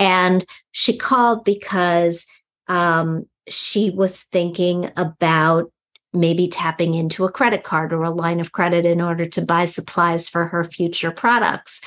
And 0.00 0.44
she 0.72 0.96
called 0.96 1.44
because 1.44 2.26
um, 2.66 3.28
she 3.48 3.90
was 3.90 4.24
thinking 4.24 4.90
about 4.96 5.70
maybe 6.12 6.48
tapping 6.48 6.94
into 6.94 7.24
a 7.24 7.30
credit 7.30 7.62
card 7.62 7.92
or 7.92 8.02
a 8.02 8.10
line 8.10 8.40
of 8.40 8.50
credit 8.50 8.84
in 8.84 9.00
order 9.00 9.26
to 9.26 9.42
buy 9.42 9.64
supplies 9.66 10.28
for 10.28 10.46
her 10.46 10.64
future 10.64 11.12
products. 11.12 11.80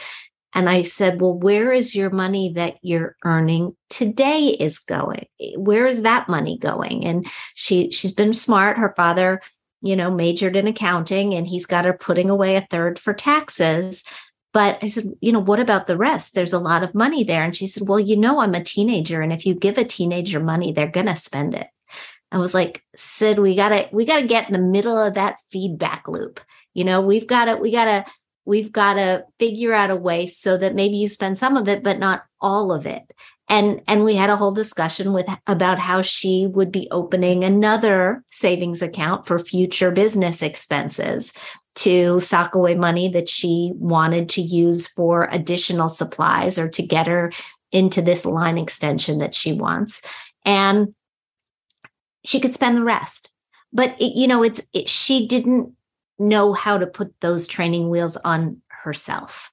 And 0.54 0.70
I 0.70 0.84
said, 0.84 1.20
Well, 1.20 1.34
where 1.34 1.74
is 1.74 1.94
your 1.94 2.10
money 2.10 2.54
that 2.54 2.78
you're 2.82 3.18
earning 3.26 3.76
today 3.90 4.56
is 4.58 4.80
going? 4.80 5.26
Where 5.58 5.88
is 5.88 6.04
that 6.04 6.30
money 6.30 6.58
going? 6.58 7.04
And 7.06 7.28
she 7.54 7.92
she's 7.92 8.14
been 8.14 8.34
smart. 8.34 8.78
Her 8.78 8.94
father, 8.96 9.42
you 9.82 9.98
know, 9.98 10.10
majored 10.10 10.56
in 10.56 10.68
accounting 10.68 11.34
and 11.34 11.46
he's 11.46 11.66
got 11.66 11.84
her 11.84 11.92
putting 11.92 12.30
away 12.30 12.56
a 12.56 12.66
third 12.72 12.98
for 12.98 13.14
taxes. 13.14 14.06
But 14.58 14.80
I 14.82 14.88
said, 14.88 15.14
you 15.22 15.32
know, 15.32 15.40
what 15.40 15.60
about 15.60 15.86
the 15.86 15.98
rest? 15.98 16.34
There's 16.34 16.52
a 16.52 16.58
lot 16.58 16.82
of 16.82 16.96
money 16.96 17.24
there. 17.24 17.44
And 17.44 17.56
she 17.56 17.68
said, 17.68 17.88
Well, 17.88 18.00
you 18.00 18.18
know, 18.18 18.40
I'm 18.40 18.56
a 18.56 18.64
teenager. 18.64 19.22
And 19.22 19.32
if 19.32 19.46
you 19.46 19.54
give 19.54 19.78
a 19.78 19.84
teenager 19.84 20.40
money, 20.40 20.72
they're 20.72 20.88
gonna 20.88 21.16
spend 21.16 21.54
it. 21.54 21.68
I 22.32 22.40
was 22.40 22.56
like, 22.56 22.84
Sid, 22.96 23.38
we 23.38 23.56
gotta, 23.56 23.88
we 23.92 24.04
gotta 24.04 24.26
get 24.26 24.48
in 24.48 24.54
the 24.54 24.60
middle 24.60 25.00
of 25.00 25.14
that 25.14 25.38
feedback 25.52 26.08
loop. 26.08 26.40
You 26.74 26.86
know, 26.86 27.02
we've 27.02 27.28
got 27.28 27.46
to, 27.46 27.58
we 27.58 27.72
gotta 27.72 28.06
we've 28.46 28.72
got 28.72 28.94
to 28.94 29.26
figure 29.40 29.74
out 29.74 29.92
a 29.92 29.96
way 29.96 30.26
so 30.26 30.58
that 30.58 30.74
maybe 30.74 30.96
you 30.96 31.10
spend 31.10 31.38
some 31.38 31.58
of 31.58 31.68
it 31.68 31.84
but 31.84 32.00
not 32.00 32.24
all 32.40 32.72
of 32.72 32.86
it 32.86 33.04
and 33.50 33.82
and 33.88 34.04
we 34.04 34.16
had 34.16 34.30
a 34.30 34.38
whole 34.38 34.54
discussion 34.54 35.14
with 35.14 35.28
about 35.48 35.80
how 35.80 36.02
she 36.02 36.48
would 36.48 36.72
be 36.72 36.88
opening 36.92 37.44
another 37.44 38.24
savings 38.32 38.82
account 38.82 39.26
for 39.26 39.38
future 39.38 39.92
business 39.92 40.42
expenses 40.42 41.34
to 41.78 42.20
sock 42.20 42.56
away 42.56 42.76
money 42.76 43.10
that 43.10 43.30
she 43.30 43.72
wanted 43.76 44.30
to 44.30 44.42
use 44.42 44.88
for 44.88 45.28
additional 45.32 45.90
supplies 45.90 46.60
or 46.60 46.68
to 46.68 46.84
get 46.84 47.08
her 47.08 47.32
into 47.72 48.02
this 48.02 48.26
line 48.26 48.58
extension 48.58 49.18
that 49.20 49.34
she 49.34 49.54
wants 49.54 50.02
and 50.46 50.94
she 52.26 52.40
could 52.40 52.54
spend 52.54 52.78
the 52.78 52.84
rest 52.84 53.32
but 53.74 54.00
it, 54.02 54.18
you 54.18 54.28
know 54.28 54.44
it's 54.44 54.62
it, 54.74 54.90
she 54.90 55.28
didn't 55.28 55.74
know 56.20 56.54
how 56.54 56.78
to 56.78 56.88
put 56.88 57.14
those 57.22 57.48
training 57.48 57.90
wheels 57.90 58.18
on 58.18 58.62
herself. 58.68 59.52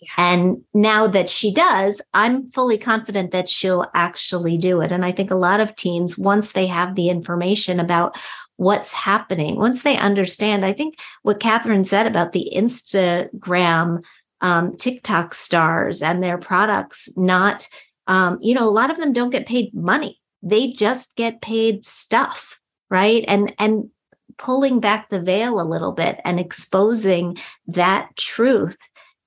Yeah. 0.00 0.08
And 0.16 0.64
now 0.72 1.06
that 1.08 1.28
she 1.28 1.52
does, 1.52 2.00
I'm 2.14 2.50
fully 2.50 2.78
confident 2.78 3.32
that 3.32 3.48
she'll 3.48 3.86
actually 3.94 4.56
do 4.56 4.80
it. 4.80 4.92
And 4.92 5.04
I 5.04 5.10
think 5.10 5.30
a 5.30 5.36
lot 5.36 5.60
of 5.60 5.74
teens, 5.74 6.16
once 6.16 6.52
they 6.52 6.66
have 6.66 6.94
the 6.94 7.08
information 7.08 7.80
about 7.80 8.16
what's 8.58 8.92
happening, 8.92 9.56
once 9.56 9.82
they 9.82 9.96
understand, 9.96 10.64
I 10.64 10.72
think 10.72 10.98
what 11.22 11.40
Kathryn 11.40 11.86
said 11.86 12.06
about 12.06 12.32
the 12.32 12.50
Instagram, 12.54 14.04
um, 14.40 14.76
TikTok 14.76 15.32
stars 15.32 16.02
and 16.02 16.22
their 16.22 16.38
products, 16.38 17.08
not, 17.16 17.68
um, 18.08 18.38
you 18.40 18.54
know, 18.54 18.68
a 18.68 18.70
lot 18.70 18.90
of 18.90 18.98
them 18.98 19.12
don't 19.12 19.30
get 19.30 19.46
paid 19.46 19.72
money. 19.72 20.20
They 20.42 20.72
just 20.72 21.16
get 21.16 21.40
paid 21.40 21.86
stuff. 21.86 22.58
Right. 22.90 23.24
And, 23.28 23.54
and 23.58 23.90
pulling 24.38 24.80
back 24.80 25.08
the 25.08 25.20
veil 25.20 25.60
a 25.60 25.62
little 25.62 25.92
bit 25.92 26.20
and 26.24 26.40
exposing 26.40 27.36
that 27.68 28.16
truth 28.16 28.76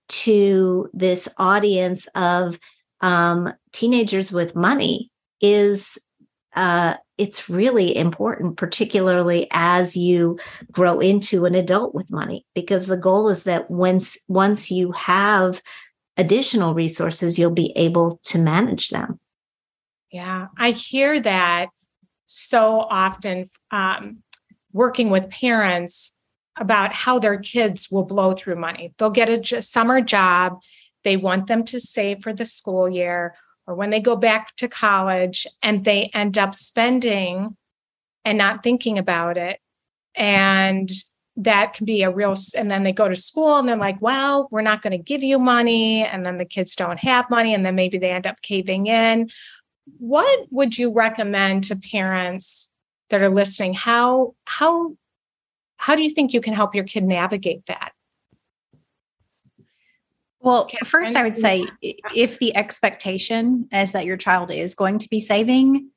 to 0.10 0.90
this 0.94 1.30
audience 1.38 2.08
of 2.16 2.60
um, 3.00 3.54
teenagers 3.72 4.32
with 4.32 4.56
money 4.56 5.10
is 5.40 5.98
uh, 6.56 6.96
it's 7.18 7.50
really 7.50 7.96
important, 7.96 8.58
particularly 8.58 9.48
as 9.52 9.96
you 9.96 10.40
grow 10.72 11.00
into 11.00 11.46
an 11.46 11.56
adult 11.56 11.94
with 11.94 12.10
money, 12.10 12.46
because 12.56 12.88
the 12.88 12.98
goal 12.98 13.30
is 13.30 13.44
that 13.44 13.70
once 13.70 14.18
once 14.28 14.72
you 14.72 14.92
have 14.92 15.62
additional 16.18 16.74
resources, 16.74 17.38
you'll 17.40 17.52
be 17.52 17.72
able 17.76 18.20
to 18.24 18.38
manage 18.38 18.90
them. 18.90 19.20
Yeah, 20.12 20.48
I 20.58 20.72
hear 20.72 21.20
that 21.22 21.70
so 22.26 22.80
often 22.80 23.50
um, 23.72 24.24
working 24.74 25.10
with 25.10 25.30
parents 25.30 26.18
about 26.58 26.94
how 26.94 27.20
their 27.20 27.40
kids 27.40 27.90
will 27.90 28.04
blow 28.04 28.34
through 28.34 28.56
money. 28.58 28.94
They'll 28.98 29.10
get 29.10 29.30
a 29.30 29.38
j- 29.38 29.62
summer 29.62 30.02
job. 30.02 30.60
They 31.04 31.18
want 31.18 31.48
them 31.48 31.64
to 31.66 31.80
save 31.80 32.22
for 32.22 32.34
the 32.34 32.46
school 32.46 32.90
year. 32.90 33.36
Or 33.68 33.76
when 33.76 33.90
they 33.90 34.00
go 34.00 34.16
back 34.16 34.56
to 34.58 34.68
college 34.68 35.48
and 35.62 35.86
they 35.86 36.10
end 36.14 36.38
up 36.38 36.56
spending 36.56 37.56
and 38.26 38.38
not 38.38 38.64
thinking 38.64 38.98
about 38.98 39.38
it. 39.38 39.60
And 40.16 40.90
that 41.38 41.74
can 41.74 41.86
be 41.86 42.04
a 42.04 42.12
real, 42.12 42.36
and 42.56 42.70
then 42.70 42.84
they 42.84 42.92
go 42.92 43.08
to 43.08 43.16
school 43.16 43.58
and 43.58 43.68
they're 43.68 43.78
like, 43.78 44.02
well, 44.02 44.48
we're 44.52 44.62
not 44.62 44.82
going 44.82 44.92
to 44.92 44.98
give 44.98 45.24
you 45.24 45.40
money. 45.40 46.04
And 46.04 46.26
then 46.26 46.38
the 46.38 46.46
kids 46.46 46.76
don't 46.76 47.00
have 47.00 47.30
money. 47.30 47.54
And 47.54 47.66
then 47.66 47.76
maybe 47.76 47.98
they 47.98 48.12
end 48.12 48.28
up 48.28 48.42
caving 48.42 48.88
in. 48.88 49.30
What 49.98 50.48
would 50.52 50.78
you 50.78 50.92
recommend 50.92 51.64
to 51.66 51.76
parents 51.76 52.72
that 53.10 53.24
are 53.24 53.30
listening? 53.30 53.74
How, 53.74 54.36
how, 54.46 54.96
how 55.78 55.96
do 55.96 56.04
you 56.04 56.12
think 56.12 56.34
you 56.34 56.42
can 56.42 56.54
help 56.54 56.76
your 56.76 56.84
kid 56.84 57.04
navigate 57.04 57.66
that? 57.68 57.94
Well, 60.42 60.70
first, 60.86 61.16
I 61.16 61.24
would 61.24 61.38
say 61.38 61.66
if 61.82 62.40
the 62.40 62.56
expectation 62.56 63.68
is 63.72 63.92
that 63.92 64.06
your 64.06 64.18
child 64.18 64.50
is 64.50 64.74
going 64.74 64.98
to 65.00 65.10
be 65.10 65.20
saving 65.20 65.90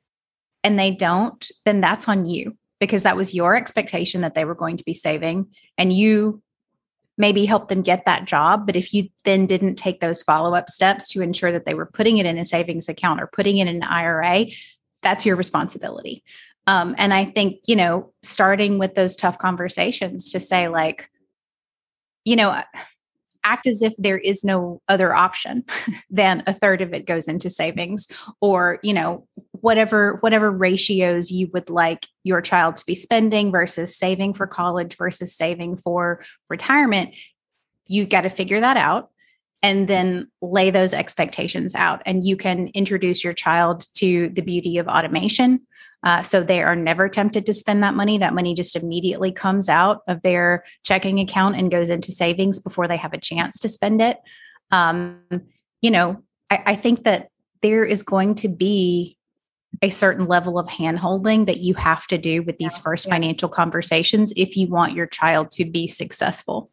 and 0.63 0.77
they 0.77 0.91
don't, 0.91 1.49
then 1.65 1.81
that's 1.81 2.07
on 2.07 2.25
you 2.27 2.55
because 2.79 3.03
that 3.03 3.15
was 3.15 3.33
your 3.33 3.55
expectation 3.55 4.21
that 4.21 4.35
they 4.35 4.45
were 4.45 4.55
going 4.55 4.77
to 4.77 4.83
be 4.83 4.93
saving 4.93 5.47
and 5.77 5.91
you 5.91 6.43
maybe 7.17 7.45
help 7.45 7.69
them 7.69 7.81
get 7.81 8.05
that 8.05 8.25
job. 8.25 8.65
But 8.65 8.75
if 8.75 8.93
you 8.93 9.09
then 9.23 9.45
didn't 9.45 9.75
take 9.75 9.99
those 9.99 10.21
follow 10.21 10.53
up 10.53 10.69
steps 10.69 11.07
to 11.09 11.21
ensure 11.21 11.51
that 11.51 11.65
they 11.65 11.73
were 11.73 11.85
putting 11.85 12.17
it 12.17 12.25
in 12.25 12.37
a 12.37 12.45
savings 12.45 12.89
account 12.89 13.21
or 13.21 13.27
putting 13.27 13.57
it 13.57 13.67
in 13.67 13.77
an 13.77 13.83
IRA, 13.83 14.47
that's 15.01 15.25
your 15.25 15.37
responsibility. 15.37 16.23
Um, 16.67 16.95
and 16.97 17.13
I 17.13 17.25
think, 17.25 17.61
you 17.67 17.75
know, 17.75 18.11
starting 18.21 18.77
with 18.79 18.95
those 18.95 19.15
tough 19.15 19.37
conversations 19.37 20.31
to 20.31 20.39
say, 20.39 20.67
like, 20.67 21.09
you 22.25 22.35
know, 22.35 22.61
act 23.45 23.67
as 23.67 23.81
if 23.81 23.93
there 23.97 24.17
is 24.17 24.43
no 24.43 24.81
other 24.89 25.13
option 25.13 25.63
than 26.09 26.43
a 26.47 26.53
third 26.53 26.81
of 26.81 26.93
it 26.93 27.05
goes 27.05 27.27
into 27.27 27.49
savings 27.49 28.07
or 28.41 28.79
you 28.83 28.93
know 28.93 29.25
whatever 29.51 30.17
whatever 30.21 30.51
ratios 30.51 31.31
you 31.31 31.49
would 31.53 31.69
like 31.69 32.07
your 32.23 32.41
child 32.41 32.75
to 32.75 32.85
be 32.85 32.95
spending 32.95 33.51
versus 33.51 33.95
saving 33.95 34.33
for 34.33 34.47
college 34.47 34.97
versus 34.97 35.33
saving 35.33 35.77
for 35.77 36.21
retirement 36.49 37.15
you 37.87 38.05
got 38.05 38.21
to 38.21 38.29
figure 38.29 38.59
that 38.59 38.77
out 38.77 39.09
and 39.65 39.87
then 39.87 40.27
lay 40.43 40.69
those 40.69 40.93
expectations 40.93 41.73
out. 41.73 41.99
And 42.05 42.23
you 42.23 42.37
can 42.37 42.67
introduce 42.75 43.23
your 43.23 43.33
child 43.33 43.87
to 43.95 44.29
the 44.29 44.43
beauty 44.43 44.77
of 44.77 44.87
automation 44.87 45.61
uh, 46.05 46.21
so 46.21 46.43
they 46.43 46.61
are 46.61 46.75
never 46.75 47.09
tempted 47.09 47.47
to 47.47 47.53
spend 47.53 47.83
that 47.83 47.95
money. 47.95 48.19
That 48.19 48.35
money 48.35 48.53
just 48.53 48.75
immediately 48.75 49.31
comes 49.31 49.67
out 49.67 50.01
of 50.07 50.21
their 50.21 50.63
checking 50.83 51.19
account 51.19 51.57
and 51.57 51.71
goes 51.71 51.89
into 51.89 52.11
savings 52.11 52.59
before 52.59 52.87
they 52.87 52.97
have 52.97 53.13
a 53.13 53.19
chance 53.19 53.59
to 53.61 53.69
spend 53.69 54.01
it. 54.01 54.17
Um, 54.71 55.19
you 55.81 55.89
know, 55.89 56.21
I, 56.51 56.63
I 56.67 56.75
think 56.75 57.03
that 57.03 57.29
there 57.63 57.83
is 57.83 58.03
going 58.03 58.35
to 58.35 58.47
be 58.47 59.17
a 59.81 59.89
certain 59.89 60.27
level 60.27 60.59
of 60.59 60.67
handholding 60.67 61.47
that 61.47 61.57
you 61.57 61.73
have 61.73 62.05
to 62.07 62.17
do 62.17 62.43
with 62.43 62.57
these 62.59 62.77
first 62.77 63.09
financial 63.09 63.49
conversations 63.49 64.31
if 64.37 64.55
you 64.55 64.67
want 64.67 64.93
your 64.93 65.07
child 65.07 65.51
to 65.51 65.65
be 65.65 65.87
successful. 65.87 66.69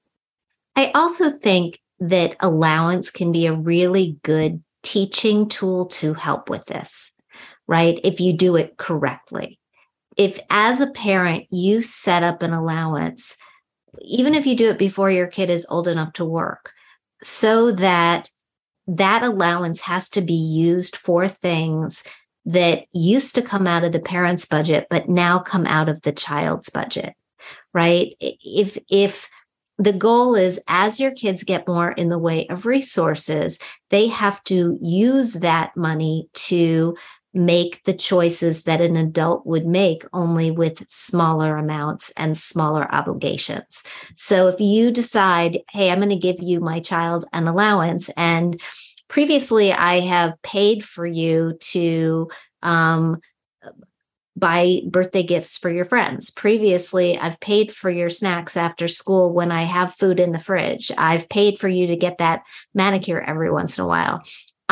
I 0.77 0.93
also 0.95 1.31
think 1.31 1.81
that 1.99 2.37
allowance 2.41 3.11
can 3.11 3.33
be 3.33 3.47
a 3.47 3.53
really 3.53 4.19
good 4.23 4.62
teaching 4.83 5.49
tool 5.49 5.87
to 5.87 6.15
help 6.15 6.51
with 6.51 6.67
this 6.67 7.12
right? 7.73 7.99
If 8.05 8.21
you 8.21 8.35
do 8.35 8.57
it 8.57 8.76
correctly. 8.76 9.59
If 10.19 10.38
as 10.50 10.83
a 10.83 10.91
parent, 10.91 11.47
you 11.50 11.81
set 11.81 12.23
up 12.23 12.43
an 12.43 12.52
allowance, 12.52 13.38
even 14.02 14.35
if 14.35 14.47
you 14.47 14.55
do 14.55 14.69
it 14.69 14.79
before 14.79 15.11
your 15.11 15.26
kid 15.26 15.49
is 15.49 15.67
old 15.71 15.88
enough 15.88 16.12
to 16.14 16.25
work, 16.26 16.71
so 17.23 17.73
that 17.73 18.31
that 18.87 19.23
allowance 19.23 19.81
has 19.81 20.11
to 20.11 20.21
be 20.21 20.35
used 20.35 20.97
for 20.97 21.29
things 21.29 22.05
that 22.45 22.85
used 22.93 23.35
to 23.37 23.43
come 23.43 23.67
out 23.67 23.85
of 23.85 23.93
the 23.93 24.00
parent's 24.00 24.44
budget, 24.44 24.87
but 24.90 25.09
now 25.09 25.38
come 25.38 25.66
out 25.66 25.88
of 25.88 26.03
the 26.03 26.12
child's 26.12 26.68
budget, 26.68 27.14
right? 27.73 28.14
If, 28.20 28.77
if, 28.90 29.31
the 29.79 29.92
goal 29.94 30.35
is 30.35 30.61
as 30.68 31.01
your 31.01 31.11
kids 31.11 31.42
get 31.42 31.66
more 31.66 31.90
in 31.90 32.09
the 32.09 32.18
way 32.18 32.47
of 32.49 32.66
resources, 32.66 33.59
they 33.88 34.07
have 34.09 34.44
to 34.44 34.79
use 34.81 35.33
that 35.33 35.75
money 35.77 36.29
to 36.35 36.94
make 37.35 37.83
the 37.85 37.95
choices 37.95 38.64
that 38.64 38.81
an 38.81 38.97
adult 38.97 39.47
would 39.47 39.66
make 39.66 40.05
only 40.12 40.51
with 40.51 40.88
smaller 40.90 41.57
amounts 41.57 42.11
and 42.16 42.37
smaller 42.37 42.92
obligations. 42.95 43.83
So 44.14 44.49
if 44.49 44.61
you 44.61 44.90
decide, 44.90 45.61
hey, 45.71 45.90
I'm 45.90 45.99
going 45.99 46.11
to 46.11 46.16
give 46.16 46.40
you 46.42 46.61
my 46.61 46.81
child 46.81 47.25
an 47.33 47.49
allowance, 47.49 48.11
and 48.16 48.61
previously 49.09 49.73
I 49.73 50.01
have 50.01 50.40
paid 50.42 50.85
for 50.85 51.07
you 51.07 51.57
to 51.61 52.31
um, 52.62 53.21
buy 54.37 54.81
birthday 54.87 55.23
gifts 55.23 55.59
for 55.59 55.71
your 55.71 55.85
friends. 55.85 56.31
Previously, 56.31 57.18
I've 57.18 57.38
paid 57.40 57.73
for 57.73 57.90
your 57.90 58.09
snacks 58.09 58.57
after 58.57 58.88
school 58.88 59.33
when 59.33 59.53
I 59.53 59.62
have 59.62 59.95
food 59.95 60.18
in 60.18 60.33
the 60.33 60.38
fridge. 60.38 60.90
I've 60.97 61.29
paid 61.29 61.59
for 61.59 61.68
you 61.68 61.87
to 61.88 61.97
get 61.97 62.18
that 62.18 62.42
manicure 62.75 63.21
every 63.21 63.51
once 63.51 63.79
in 63.79 63.85
a 63.85 63.88
while. 63.88 64.23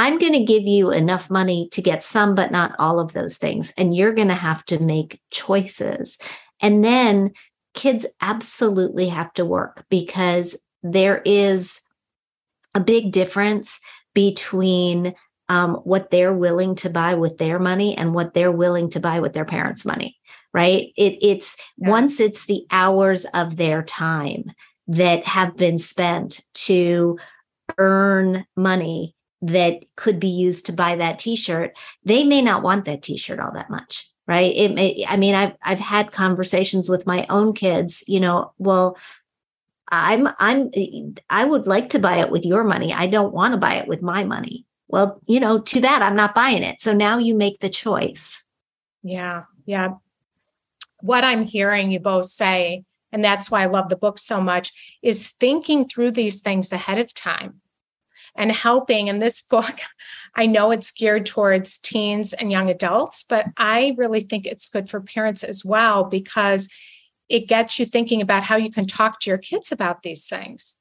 I'm 0.01 0.17
going 0.17 0.33
to 0.33 0.45
give 0.45 0.63
you 0.63 0.93
enough 0.93 1.29
money 1.29 1.69
to 1.73 1.83
get 1.83 2.03
some, 2.03 2.35
but 2.35 2.51
not 2.51 2.75
all 2.79 2.99
of 3.01 3.13
those 3.13 3.37
things. 3.37 3.71
And 3.77 3.95
you're 3.95 4.15
going 4.15 4.29
to 4.29 4.35
have 4.35 4.65
to 4.65 4.79
make 4.79 5.21
choices. 5.31 6.17
And 6.63 6.83
then 6.83 7.33
kids 7.75 8.07
absolutely 8.23 9.09
have 9.09 9.31
to 9.35 9.45
work 9.45 9.85
because 9.91 10.65
there 10.83 11.21
is 11.27 11.83
a 12.75 12.81
big 12.81 13.13
difference 13.13 13.79
between 14.15 15.15
um, 15.51 15.75
what 15.85 16.11
they're 16.11 16.33
willing 16.33 16.77
to 16.77 16.89
buy 16.89 17.13
with 17.13 17.37
their 17.37 17.59
money 17.59 17.95
and 17.95 18.15
what 18.15 18.33
they're 18.33 18.51
willing 18.51 18.89
to 18.91 19.01
buy 19.01 19.21
with 19.21 19.35
their 19.35 19.45
parents' 19.45 19.85
money. 19.85 20.17
Right. 20.55 20.95
It, 20.97 21.19
it's 21.21 21.59
yeah. 21.77 21.91
once 21.91 22.21
it's 22.21 22.47
the 22.47 22.65
hours 22.71 23.27
of 23.35 23.57
their 23.57 23.83
time 23.83 24.47
that 24.87 25.27
have 25.27 25.59
been 25.59 25.79
spent 25.79 26.41
to 26.55 27.19
earn 27.77 28.47
money 28.57 29.15
that 29.43 29.85
could 29.97 30.21
be 30.21 30.29
used 30.29 30.67
to 30.67 30.73
buy 30.73 30.97
that 30.97 31.19
t-shirt 31.19 31.77
they 32.05 32.25
may 32.25 32.43
not 32.43 32.63
want 32.63 32.85
that 32.85 33.03
t-shirt 33.03 33.41
all 33.41 33.53
that 33.53 33.71
much 33.71 34.11
right? 34.31 34.55
It 34.55 34.73
may 34.75 35.05
i 35.09 35.17
mean 35.17 35.35
i've 35.35 35.55
i've 35.63 35.81
had 35.81 36.13
conversations 36.13 36.89
with 36.89 37.07
my 37.07 37.27
own 37.29 37.53
kids 37.53 38.05
you 38.07 38.21
know 38.21 38.53
well 38.59 38.97
i'm 39.89 40.29
i'm 40.39 40.71
i 41.29 41.45
would 41.45 41.67
like 41.67 41.91
to 41.91 41.99
buy 41.99 42.19
it 42.19 42.31
with 42.31 42.45
your 42.47 42.63
money. 42.63 42.93
I 42.93 43.09
don't 43.09 43.35
want 43.35 43.55
to 43.55 43.59
buy 43.59 43.75
it 43.75 43.89
with 43.89 44.03
my 44.03 44.23
money. 44.23 44.67
Well 44.87 45.21
you 45.27 45.41
know 45.41 45.59
to 45.59 45.81
that 45.81 46.03
i'm 46.03 46.15
not 46.15 46.35
buying 46.35 46.63
it. 46.63 46.81
So 46.81 46.93
now 46.93 47.19
you 47.19 47.35
make 47.35 47.59
the 47.59 47.69
choice. 47.69 48.47
Yeah 49.03 49.45
yeah. 49.67 49.95
What 51.01 51.25
i'm 51.25 51.45
hearing 51.45 51.91
you 51.91 51.99
both 51.99 52.27
say 52.27 52.85
and 53.11 53.25
that's 53.25 53.51
why 53.51 53.63
i 53.63 53.67
love 53.67 53.89
the 53.89 53.97
book 53.97 54.19
so 54.19 54.41
much 54.41 54.73
is 55.03 55.31
thinking 55.31 55.85
through 55.85 56.13
these 56.13 56.41
things 56.41 56.73
ahead 56.73 56.99
of 56.99 57.13
time 57.15 57.60
and 58.37 58.53
helping. 58.53 59.09
And 59.09 59.21
this 59.21 59.43
book, 59.43 59.81
I 60.35 60.47
know 60.47 60.71
it's 60.71 60.93
geared 60.93 61.27
towards 61.27 61.79
teens 61.79 62.33
and 62.33 62.51
young 62.51 62.71
adults, 62.71 63.25
but 63.29 63.47
I 63.57 63.95
really 63.97 64.21
think 64.21 64.47
it's 64.47 64.69
good 64.69 64.89
for 64.89 65.01
parents 65.01 65.43
as 65.43 65.65
well 65.65 66.05
because 66.05 66.69
it 67.29 67.49
gets 67.49 67.79
you 67.79 67.87
thinking 67.87 68.21
about 68.21 68.45
how 68.45 68.57
you 68.57 68.71
can 68.71 68.87
talk 68.87 69.21
to 69.21 69.31
your 69.31 69.39
kids 69.39 69.73
about 69.73 70.03
these 70.03 70.27
things. 70.27 70.77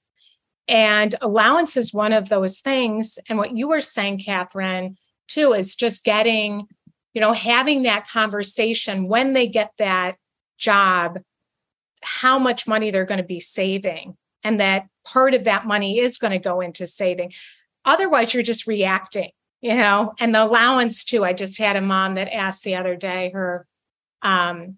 And 0.68 1.16
allowance 1.22 1.78
is 1.78 1.94
one 1.94 2.14
of 2.14 2.30
those 2.30 2.60
things. 2.60 3.18
And 3.28 3.40
what 3.40 3.56
you 3.56 3.68
were 3.68 3.82
saying, 3.82 4.20
Kathryn, 4.20 4.96
too, 5.28 5.54
is 5.54 5.76
just 5.76 6.04
getting, 6.04 6.68
you 7.14 7.22
know, 7.22 7.34
having 7.34 7.84
that 7.84 8.08
conversation 8.08 9.08
when 9.08 9.34
they 9.34 9.48
get 9.48 9.72
that 9.80 10.18
job, 10.60 11.20
how 12.04 12.38
much 12.38 12.68
money 12.68 12.92
they're 12.92 13.06
going 13.06 13.20
to 13.20 13.24
be 13.24 13.40
saving 13.40 14.16
and 14.44 14.60
that 14.60 14.88
part 15.06 15.34
of 15.34 15.44
that 15.46 15.66
money 15.66 16.00
is 16.00 16.18
going 16.18 16.32
to 16.32 16.40
go 16.40 16.62
into 16.62 16.88
saving. 16.88 17.34
Otherwise, 17.86 18.34
you're 18.34 18.44
just 18.44 18.68
reacting, 18.68 19.32
you 19.62 19.76
know, 19.76 20.14
and 20.20 20.34
the 20.34 20.44
allowance 20.44 21.04
too. 21.06 21.24
I 21.24 21.34
just 21.34 21.58
had 21.58 21.76
a 21.76 21.82
mom 21.82 22.16
that 22.16 22.34
asked 22.34 22.64
the 22.64 22.76
other 22.76 22.96
day, 22.96 23.32
her 23.34 23.66
um, 24.22 24.78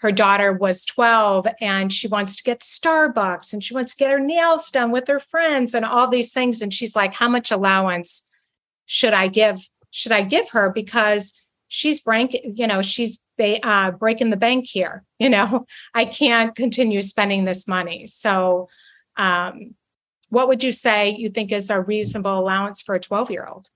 her 0.00 0.12
daughter 0.12 0.52
was 0.52 0.84
12 0.84 1.46
and 1.60 1.92
she 1.92 2.06
wants 2.06 2.36
to 2.36 2.42
get 2.42 2.60
Starbucks 2.60 3.52
and 3.52 3.64
she 3.64 3.74
wants 3.74 3.92
to 3.94 3.98
get 3.98 4.10
her 4.10 4.20
nails 4.20 4.70
done 4.70 4.92
with 4.92 5.08
her 5.08 5.18
friends 5.18 5.74
and 5.74 5.84
all 5.84 6.08
these 6.08 6.32
things. 6.32 6.60
And 6.60 6.72
she's 6.72 6.94
like, 6.94 7.14
how 7.14 7.28
much 7.28 7.50
allowance 7.50 8.28
should 8.84 9.14
I 9.14 9.28
give? 9.28 9.66
Should 9.90 10.12
I 10.12 10.22
give 10.22 10.50
her? 10.50 10.70
Because 10.70 11.32
she's 11.68 12.00
breaking, 12.00 12.54
you 12.56 12.66
know, 12.66 12.82
she's 12.82 13.22
uh, 13.40 13.90
breaking 13.92 14.30
the 14.30 14.36
bank 14.36 14.66
here. 14.66 15.02
You 15.18 15.30
know, 15.30 15.64
I 15.94 16.04
can't 16.04 16.54
continue 16.54 17.00
spending 17.00 17.46
this 17.46 17.66
money. 17.66 18.06
So 18.06 18.68
um, 19.16 19.74
what 20.28 20.48
would 20.48 20.62
you 20.62 20.72
say 20.72 21.10
you 21.10 21.28
think 21.28 21.52
is 21.52 21.70
a 21.70 21.80
reasonable 21.80 22.38
allowance 22.38 22.82
for 22.82 22.94
a 22.94 23.00
12 23.00 23.30
year 23.30 23.46
old? 23.46 23.68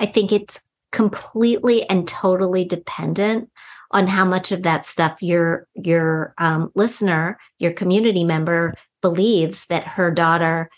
I 0.00 0.06
think 0.06 0.32
it's 0.32 0.68
completely 0.90 1.88
and 1.88 2.06
totally 2.06 2.64
dependent 2.64 3.50
on 3.90 4.06
how 4.06 4.24
much 4.24 4.52
of 4.52 4.62
that 4.62 4.86
stuff 4.86 5.22
your 5.22 5.66
your 5.74 6.34
um, 6.38 6.70
listener, 6.74 7.38
your 7.58 7.72
community 7.72 8.24
member 8.24 8.74
believes 9.00 9.66
that 9.66 9.86
her 9.86 10.10
daughter 10.10 10.70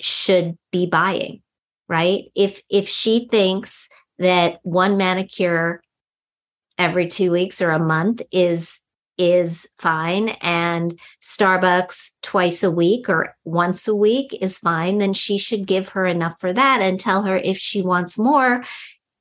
should 0.00 0.56
be 0.70 0.86
buying. 0.86 1.42
Right? 1.88 2.24
If 2.34 2.62
if 2.70 2.88
she 2.88 3.28
thinks 3.30 3.88
that 4.18 4.60
one 4.62 4.96
manicure 4.96 5.82
every 6.78 7.06
two 7.06 7.30
weeks 7.30 7.60
or 7.60 7.70
a 7.70 7.78
month 7.78 8.22
is 8.30 8.80
is 9.18 9.66
fine 9.78 10.30
and 10.40 10.98
Starbucks 11.20 12.12
twice 12.22 12.62
a 12.62 12.70
week 12.70 13.08
or 13.08 13.36
once 13.44 13.86
a 13.86 13.94
week 13.94 14.36
is 14.40 14.58
fine, 14.58 14.98
then 14.98 15.12
she 15.12 15.38
should 15.38 15.66
give 15.66 15.90
her 15.90 16.06
enough 16.06 16.40
for 16.40 16.52
that 16.52 16.80
and 16.80 16.98
tell 16.98 17.22
her 17.22 17.36
if 17.36 17.58
she 17.58 17.82
wants 17.82 18.18
more, 18.18 18.64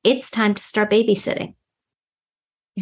it's 0.03 0.31
time 0.31 0.55
to 0.55 0.63
start 0.63 0.89
babysitting. 0.89 1.55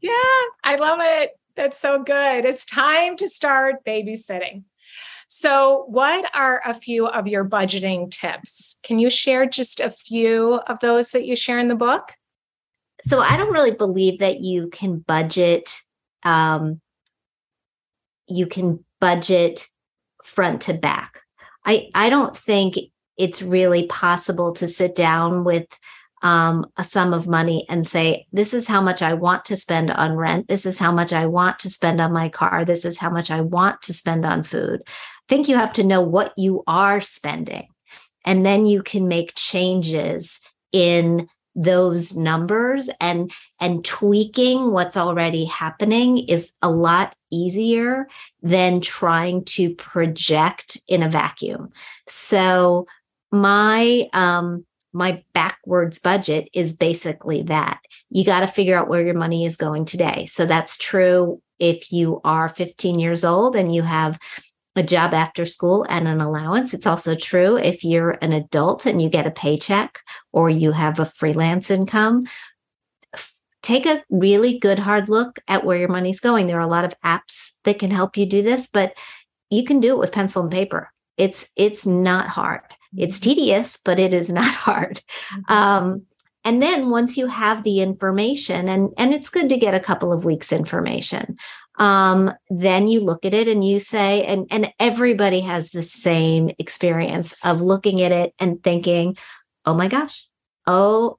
yeah, 0.00 0.40
I 0.64 0.76
love 0.76 0.98
it. 1.02 1.38
That's 1.56 1.78
so 1.78 2.02
good. 2.02 2.44
It's 2.44 2.64
time 2.64 3.16
to 3.16 3.28
start 3.28 3.84
babysitting. 3.84 4.64
So, 5.30 5.84
what 5.88 6.30
are 6.34 6.62
a 6.64 6.72
few 6.72 7.06
of 7.06 7.26
your 7.26 7.44
budgeting 7.44 8.10
tips? 8.10 8.78
Can 8.82 8.98
you 8.98 9.10
share 9.10 9.44
just 9.44 9.78
a 9.78 9.90
few 9.90 10.54
of 10.66 10.78
those 10.80 11.10
that 11.10 11.26
you 11.26 11.36
share 11.36 11.58
in 11.58 11.68
the 11.68 11.74
book? 11.74 12.14
So, 13.04 13.20
I 13.20 13.36
don't 13.36 13.52
really 13.52 13.72
believe 13.72 14.20
that 14.20 14.40
you 14.40 14.68
can 14.68 14.98
budget. 14.98 15.80
Um, 16.22 16.80
you 18.26 18.46
can 18.46 18.84
budget 19.00 19.66
front 20.22 20.62
to 20.62 20.74
back. 20.74 21.22
I 21.64 21.90
I 21.94 22.10
don't 22.10 22.36
think 22.36 22.76
it's 23.16 23.42
really 23.42 23.86
possible 23.86 24.52
to 24.54 24.68
sit 24.68 24.94
down 24.94 25.44
with 25.44 25.66
um, 26.22 26.66
a 26.76 26.84
sum 26.84 27.12
of 27.12 27.28
money 27.28 27.64
and 27.68 27.86
say, 27.86 28.26
this 28.32 28.52
is 28.52 28.66
how 28.66 28.80
much 28.80 29.02
I 29.02 29.14
want 29.14 29.44
to 29.46 29.56
spend 29.56 29.90
on 29.90 30.16
rent. 30.16 30.48
This 30.48 30.66
is 30.66 30.78
how 30.78 30.90
much 30.90 31.12
I 31.12 31.26
want 31.26 31.58
to 31.60 31.70
spend 31.70 32.00
on 32.00 32.12
my 32.12 32.28
car. 32.28 32.64
This 32.64 32.84
is 32.84 32.98
how 32.98 33.10
much 33.10 33.30
I 33.30 33.40
want 33.40 33.82
to 33.82 33.92
spend 33.92 34.24
on 34.24 34.42
food. 34.42 34.82
I 34.86 34.90
think 35.28 35.48
you 35.48 35.56
have 35.56 35.72
to 35.74 35.84
know 35.84 36.00
what 36.00 36.32
you 36.36 36.64
are 36.66 37.00
spending. 37.00 37.68
And 38.24 38.44
then 38.44 38.66
you 38.66 38.82
can 38.82 39.06
make 39.06 39.32
changes 39.36 40.40
in 40.72 41.28
those 41.58 42.16
numbers 42.16 42.88
and 43.00 43.32
and 43.60 43.84
tweaking 43.84 44.70
what's 44.70 44.96
already 44.96 45.44
happening 45.44 46.18
is 46.28 46.52
a 46.62 46.70
lot 46.70 47.16
easier 47.32 48.06
than 48.42 48.80
trying 48.80 49.44
to 49.44 49.74
project 49.74 50.78
in 50.86 51.02
a 51.02 51.10
vacuum 51.10 51.70
so 52.06 52.86
my 53.32 54.08
um 54.12 54.64
my 54.92 55.22
backwards 55.34 55.98
budget 55.98 56.48
is 56.52 56.72
basically 56.72 57.42
that. 57.42 57.80
You 58.10 58.24
got 58.24 58.40
to 58.40 58.46
figure 58.46 58.76
out 58.76 58.88
where 58.88 59.04
your 59.04 59.14
money 59.14 59.44
is 59.44 59.56
going 59.56 59.84
today. 59.84 60.26
So 60.26 60.46
that's 60.46 60.76
true 60.76 61.42
if 61.58 61.92
you 61.92 62.20
are 62.24 62.48
15 62.48 62.98
years 62.98 63.24
old 63.24 63.54
and 63.54 63.74
you 63.74 63.82
have 63.82 64.18
a 64.78 64.82
job 64.82 65.12
after 65.12 65.44
school 65.44 65.84
and 65.88 66.08
an 66.08 66.20
allowance. 66.20 66.72
It's 66.72 66.86
also 66.86 67.14
true 67.14 67.56
if 67.56 67.84
you're 67.84 68.18
an 68.22 68.32
adult 68.32 68.86
and 68.86 69.02
you 69.02 69.08
get 69.08 69.26
a 69.26 69.30
paycheck 69.30 70.00
or 70.32 70.48
you 70.48 70.72
have 70.72 70.98
a 70.98 71.04
freelance 71.04 71.70
income. 71.70 72.22
Take 73.62 73.86
a 73.86 74.02
really 74.08 74.58
good 74.58 74.78
hard 74.78 75.08
look 75.08 75.40
at 75.48 75.64
where 75.64 75.76
your 75.76 75.88
money's 75.88 76.20
going. 76.20 76.46
There 76.46 76.58
are 76.58 76.60
a 76.60 76.66
lot 76.66 76.84
of 76.84 76.94
apps 77.04 77.52
that 77.64 77.78
can 77.78 77.90
help 77.90 78.16
you 78.16 78.24
do 78.24 78.40
this, 78.40 78.68
but 78.68 78.94
you 79.50 79.64
can 79.64 79.80
do 79.80 79.90
it 79.90 79.98
with 79.98 80.12
pencil 80.12 80.42
and 80.42 80.52
paper. 80.52 80.92
It's 81.16 81.48
it's 81.56 81.86
not 81.86 82.28
hard. 82.28 82.62
It's 82.96 83.18
mm-hmm. 83.18 83.30
tedious, 83.30 83.76
but 83.84 83.98
it 83.98 84.14
is 84.14 84.32
not 84.32 84.54
hard. 84.54 85.02
Mm-hmm. 85.32 85.52
Um, 85.52 86.02
and 86.44 86.62
then 86.62 86.88
once 86.88 87.16
you 87.16 87.26
have 87.26 87.62
the 87.62 87.80
information, 87.80 88.68
and 88.68 88.90
and 88.96 89.12
it's 89.12 89.28
good 89.28 89.48
to 89.50 89.58
get 89.58 89.74
a 89.74 89.80
couple 89.80 90.12
of 90.12 90.24
weeks 90.24 90.52
information, 90.52 91.36
um, 91.78 92.32
then 92.50 92.88
you 92.88 93.00
look 93.00 93.24
at 93.24 93.34
it 93.34 93.48
and 93.48 93.64
you 93.64 93.80
say, 93.80 94.24
and 94.24 94.46
and 94.50 94.72
everybody 94.78 95.40
has 95.40 95.70
the 95.70 95.82
same 95.82 96.50
experience 96.58 97.34
of 97.44 97.60
looking 97.60 98.02
at 98.02 98.12
it 98.12 98.34
and 98.38 98.62
thinking, 98.62 99.16
oh 99.64 99.74
my 99.74 99.88
gosh, 99.88 100.28
oh, 100.66 101.16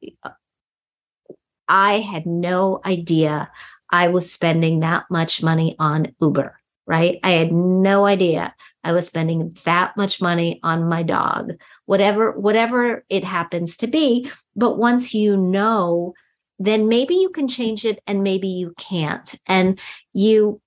I 1.68 2.00
had 2.00 2.26
no 2.26 2.82
idea 2.86 3.52
I 3.90 4.10
was 4.10 4.32
spending 4.32 4.82
that 4.82 5.06
much 5.10 5.42
money 5.42 5.76
on 5.80 6.14
Uber 6.22 6.60
right? 6.90 7.20
I 7.24 7.34
had 7.34 7.54
no 7.54 8.08
idea 8.08 8.54
I 8.84 8.94
was 8.94 9.06
spending 9.06 9.56
that 9.64 9.96
much 9.96 10.20
money 10.20 10.60
on 10.64 10.90
my 10.90 11.04
dog, 11.04 11.54
whatever, 11.86 12.32
whatever 12.32 13.06
it 13.10 13.24
happens 13.24 13.78
to 13.78 13.88
be. 13.88 14.30
But 14.56 14.80
once 14.80 15.14
you 15.14 15.38
know, 15.38 16.16
then 16.60 16.88
maybe 16.88 17.16
you 17.16 17.30
can 17.30 17.48
change 17.48 17.86
it 17.86 18.00
and 18.06 18.22
maybe 18.22 18.48
you 18.48 18.74
can't. 18.78 19.36
And 19.48 19.80
you, 20.14 20.62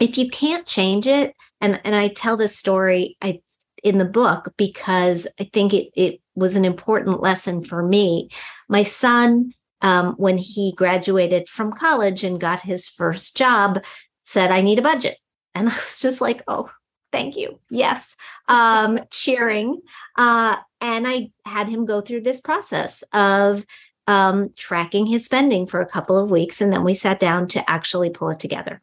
if 0.00 0.18
you 0.18 0.30
can't 0.30 0.66
change 0.66 1.06
it, 1.06 1.34
and, 1.60 1.80
and 1.84 1.94
I 1.94 2.08
tell 2.08 2.36
this 2.36 2.56
story 2.56 3.16
I 3.22 3.40
in 3.82 3.98
the 3.98 4.04
book 4.04 4.52
because 4.56 5.26
I 5.40 5.44
think 5.44 5.74
it, 5.74 5.90
it 5.94 6.20
was 6.34 6.56
an 6.56 6.64
important 6.64 7.20
lesson 7.20 7.64
for 7.64 7.82
me. 7.82 8.28
My 8.68 8.84
son, 8.84 9.52
um, 9.80 10.14
when 10.14 10.38
he 10.38 10.72
graduated 10.76 11.48
from 11.48 11.72
college 11.72 12.22
and 12.24 12.40
got 12.40 12.62
his 12.62 12.88
first 12.88 13.36
job, 13.36 13.82
said, 14.22 14.50
I 14.50 14.60
need 14.60 14.78
a 14.78 14.82
budget. 14.82 15.18
And 15.54 15.68
I 15.68 15.74
was 15.74 16.00
just 16.00 16.20
like, 16.20 16.42
oh, 16.48 16.70
thank 17.10 17.36
you. 17.36 17.58
Yes. 17.70 18.16
Um, 18.48 19.00
cheering. 19.10 19.80
Uh, 20.16 20.56
and 20.80 21.06
I 21.06 21.30
had 21.44 21.68
him 21.68 21.84
go 21.84 22.00
through 22.00 22.22
this 22.22 22.40
process 22.40 23.02
of 23.12 23.64
um, 24.06 24.50
tracking 24.56 25.06
his 25.06 25.24
spending 25.24 25.66
for 25.66 25.80
a 25.80 25.86
couple 25.86 26.18
of 26.18 26.30
weeks. 26.30 26.60
And 26.60 26.72
then 26.72 26.84
we 26.84 26.94
sat 26.94 27.20
down 27.20 27.48
to 27.48 27.70
actually 27.70 28.10
pull 28.10 28.30
it 28.30 28.40
together. 28.40 28.80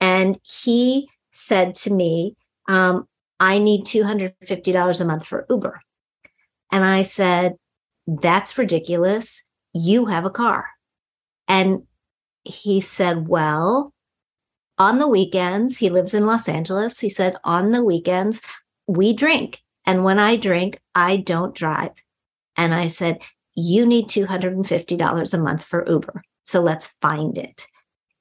And 0.00 0.38
he 0.42 1.08
said 1.32 1.74
to 1.76 1.92
me, 1.92 2.36
um, 2.68 3.06
I 3.38 3.58
need 3.58 3.84
$250 3.84 5.00
a 5.00 5.04
month 5.04 5.26
for 5.26 5.46
Uber. 5.48 5.80
And 6.70 6.84
I 6.84 7.02
said, 7.02 7.56
That's 8.06 8.58
ridiculous. 8.58 9.42
You 9.72 10.06
have 10.06 10.24
a 10.24 10.30
car. 10.30 10.68
And 11.48 11.86
he 12.44 12.80
said, 12.80 13.28
Well, 13.28 13.92
on 14.80 14.96
the 14.96 15.06
weekends, 15.06 15.76
he 15.76 15.90
lives 15.90 16.14
in 16.14 16.24
Los 16.24 16.48
Angeles. 16.48 17.00
He 17.00 17.10
said, 17.10 17.36
on 17.44 17.70
the 17.70 17.84
weekends, 17.84 18.40
we 18.86 19.12
drink. 19.12 19.60
And 19.84 20.04
when 20.04 20.18
I 20.18 20.36
drink, 20.36 20.80
I 20.94 21.18
don't 21.18 21.54
drive. 21.54 21.90
And 22.56 22.74
I 22.74 22.86
said, 22.86 23.18
you 23.54 23.86
need 23.86 24.08
$250 24.08 25.34
a 25.34 25.38
month 25.38 25.64
for 25.64 25.88
Uber. 25.88 26.22
So 26.44 26.60
let's 26.60 26.88
find 27.00 27.36
it. 27.36 27.66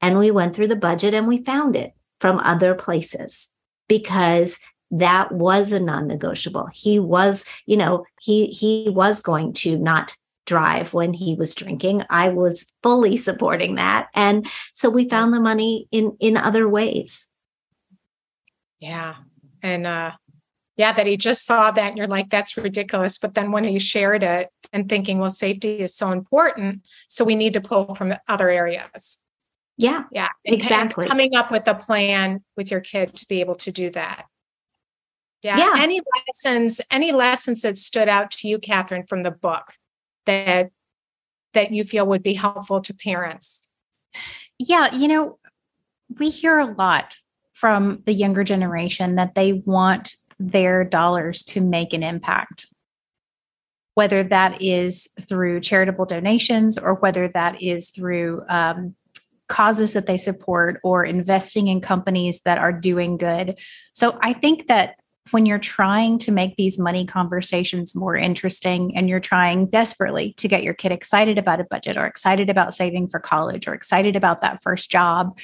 And 0.02 0.18
we 0.18 0.32
went 0.32 0.56
through 0.56 0.68
the 0.68 0.76
budget 0.76 1.14
and 1.14 1.28
we 1.28 1.44
found 1.44 1.76
it 1.76 1.94
from 2.20 2.40
other 2.40 2.76
places 2.76 3.54
because 3.88 4.60
that 4.92 5.32
was 5.32 5.72
a 5.72 5.80
non-negotiable. 5.80 6.70
He 6.74 7.00
was, 7.00 7.46
you 7.66 7.78
know, 7.78 8.06
he 8.22 8.48
he 8.48 8.90
was 8.90 9.22
going 9.22 9.54
to 9.54 9.78
not 9.78 10.16
drive 10.46 10.94
when 10.94 11.14
he 11.14 11.36
was 11.36 11.54
drinking. 11.54 12.04
I 12.10 12.30
was 12.30 12.74
fully 12.82 13.18
supporting 13.18 13.76
that. 13.76 14.08
And 14.16 14.48
so 14.74 14.90
we 14.90 15.08
found 15.08 15.34
the 15.34 15.40
money 15.40 15.88
in 15.92 16.18
in 16.20 16.38
other 16.38 16.68
ways. 16.68 17.28
Yeah. 18.80 19.16
And 19.62 19.86
uh 19.86 20.12
yeah, 20.80 20.94
that 20.94 21.06
he 21.06 21.18
just 21.18 21.46
saw 21.46 21.72
that 21.72 21.90
and 21.90 21.98
you're 21.98 22.08
like, 22.08 22.30
that's 22.30 22.56
ridiculous. 22.56 23.18
But 23.18 23.34
then 23.34 23.52
when 23.52 23.66
he 23.66 23.80
shared 23.80 24.24
it 24.24 24.48
and 24.72 24.88
thinking, 24.88 25.20
well, 25.20 25.30
safety 25.30 25.80
is 25.80 25.94
so 25.94 26.14
important. 26.14 26.88
So 27.10 27.26
we 27.26 27.36
need 27.36 27.52
to 27.56 27.60
pull 27.60 27.96
from 27.96 28.14
other 28.30 28.50
areas. 28.50 29.22
Yeah. 29.78 30.04
Yeah. 30.14 30.30
Exactly. 30.46 31.04
And 31.04 31.12
coming 31.12 31.36
up 31.36 31.52
with 31.52 31.68
a 31.68 31.76
plan 31.76 32.46
with 32.56 32.72
your 32.72 32.80
kid 32.80 33.14
to 33.16 33.26
be 33.28 33.42
able 33.42 33.56
to 33.56 33.74
do 33.74 33.90
that. 33.90 34.28
Yeah. 35.44 35.58
yeah. 35.58 35.84
Any 35.84 36.00
lessons, 36.28 36.80
any 36.90 37.12
lessons 37.12 37.64
that 37.64 37.78
stood 37.78 38.08
out 38.08 38.32
to 38.32 38.48
you, 38.48 38.58
Kathryn, 38.58 39.06
from 39.10 39.24
the 39.24 39.32
book 39.32 39.74
that 40.26 40.70
that 41.54 41.74
you 41.74 41.84
feel 41.84 42.06
would 42.06 42.24
be 42.24 42.36
helpful 42.36 42.80
to 42.80 42.94
parents? 42.94 43.70
Yeah, 44.58 44.96
you 44.96 45.10
know, 45.10 45.40
we 46.20 46.30
hear 46.30 46.58
a 46.58 46.74
lot 46.74 47.18
from 47.52 48.02
the 48.06 48.14
younger 48.14 48.46
generation 48.46 49.16
that 49.16 49.36
they 49.36 49.52
want 49.52 50.16
their 50.40 50.84
dollars 50.84 51.44
to 51.44 51.62
make 51.62 51.94
an 51.94 52.04
impact. 52.04 52.68
Whether 53.96 54.24
that 54.24 54.62
is 54.62 55.10
through 55.22 55.60
charitable 55.60 56.06
donations 56.06 56.78
or 56.78 56.96
whether 56.96 57.28
that 57.30 57.62
is 57.62 57.90
through 57.90 58.44
um, 58.48 58.96
causes 59.50 59.94
that 59.94 60.06
they 60.06 60.16
support 60.16 60.80
or 60.84 61.04
investing 61.04 61.68
in 61.68 61.82
companies 61.82 62.42
that 62.42 62.58
are 62.60 62.72
doing 62.72 63.18
good. 63.18 63.58
So 63.92 64.18
I 64.22 64.34
think 64.34 64.68
that 64.68 64.96
when 65.32 65.46
you're 65.46 65.60
trying 65.60 66.18
to 66.20 66.32
make 66.32 66.56
these 66.56 66.80
money 66.80 67.06
conversations 67.06 67.94
more 67.96 68.16
interesting 68.16 68.96
and 68.96 69.10
you're 69.10 69.20
trying 69.20 69.68
desperately 69.68 70.34
to 70.38 70.48
get 70.48 70.64
your 70.64 70.74
kid 70.74 70.92
excited 70.92 71.38
about 71.38 71.60
a 71.60 71.66
budget 71.66 71.98
or 71.98 72.06
excited 72.06 72.50
about 72.50 72.74
saving 72.74 73.08
for 73.08 73.20
college 73.20 73.68
or 73.68 73.74
excited 73.74 74.16
about 74.16 74.42
that 74.42 74.62
first 74.64 74.90
job, 74.90 75.38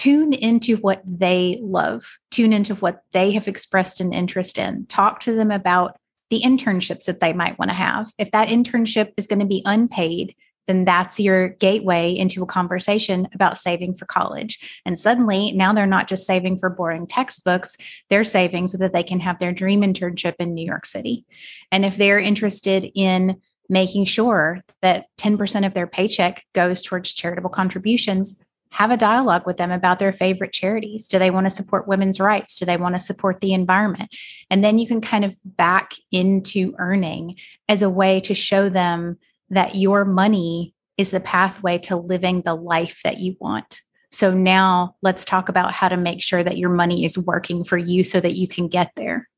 tune 0.00 0.32
into 0.32 0.78
what 0.78 1.02
they 1.04 1.58
love, 1.60 2.18
tune 2.30 2.54
into 2.54 2.74
what 2.76 3.02
they 3.12 3.32
have 3.32 3.46
expressed 3.46 4.00
an 4.00 4.14
interest 4.14 4.56
in, 4.56 4.86
talk 4.86 5.20
to 5.20 5.34
them 5.34 5.50
about 5.50 5.94
the 6.30 6.40
internships 6.40 7.04
that 7.04 7.20
they 7.20 7.34
might 7.34 7.58
want 7.58 7.70
to 7.70 7.74
have. 7.74 8.10
If 8.16 8.30
that 8.30 8.48
internship 8.48 9.12
is 9.18 9.26
going 9.26 9.40
to 9.40 9.44
be 9.44 9.60
unpaid, 9.66 10.34
then 10.66 10.86
that's 10.86 11.20
your 11.20 11.50
gateway 11.50 12.16
into 12.16 12.42
a 12.42 12.46
conversation 12.46 13.28
about 13.34 13.58
saving 13.58 13.94
for 13.94 14.06
college. 14.06 14.80
And 14.86 14.98
suddenly 14.98 15.52
now 15.52 15.74
they're 15.74 15.84
not 15.84 16.08
just 16.08 16.24
saving 16.24 16.56
for 16.56 16.70
boring 16.70 17.06
textbooks, 17.06 17.76
they're 18.08 18.24
saving 18.24 18.68
so 18.68 18.78
that 18.78 18.94
they 18.94 19.02
can 19.02 19.20
have 19.20 19.38
their 19.38 19.52
dream 19.52 19.82
internship 19.82 20.36
in 20.38 20.54
New 20.54 20.64
York 20.64 20.86
City. 20.86 21.26
And 21.70 21.84
if 21.84 21.98
they're 21.98 22.18
interested 22.18 22.90
in 22.94 23.38
making 23.68 24.06
sure 24.06 24.60
that 24.80 25.08
10% 25.18 25.66
of 25.66 25.74
their 25.74 25.86
paycheck 25.86 26.46
goes 26.54 26.80
towards 26.80 27.12
charitable 27.12 27.50
contributions, 27.50 28.40
have 28.72 28.90
a 28.90 28.96
dialogue 28.96 29.46
with 29.46 29.56
them 29.56 29.70
about 29.70 29.98
their 29.98 30.12
favorite 30.12 30.52
charities. 30.52 31.08
Do 31.08 31.18
they 31.18 31.30
want 31.30 31.46
to 31.46 31.50
support 31.50 31.88
women's 31.88 32.20
rights? 32.20 32.58
Do 32.58 32.64
they 32.64 32.76
want 32.76 32.94
to 32.94 33.00
support 33.00 33.40
the 33.40 33.52
environment? 33.52 34.10
And 34.48 34.62
then 34.62 34.78
you 34.78 34.86
can 34.86 35.00
kind 35.00 35.24
of 35.24 35.36
back 35.44 35.92
into 36.12 36.74
earning 36.78 37.36
as 37.68 37.82
a 37.82 37.90
way 37.90 38.20
to 38.20 38.34
show 38.34 38.68
them 38.68 39.18
that 39.50 39.74
your 39.74 40.04
money 40.04 40.74
is 40.96 41.10
the 41.10 41.20
pathway 41.20 41.78
to 41.78 41.96
living 41.96 42.42
the 42.42 42.54
life 42.54 43.00
that 43.04 43.18
you 43.18 43.36
want. 43.40 43.80
So 44.12 44.32
now 44.32 44.96
let's 45.02 45.24
talk 45.24 45.48
about 45.48 45.72
how 45.72 45.88
to 45.88 45.96
make 45.96 46.22
sure 46.22 46.42
that 46.42 46.58
your 46.58 46.70
money 46.70 47.04
is 47.04 47.18
working 47.18 47.64
for 47.64 47.78
you 47.78 48.04
so 48.04 48.20
that 48.20 48.34
you 48.34 48.48
can 48.48 48.68
get 48.68 48.92
there. 48.96 49.28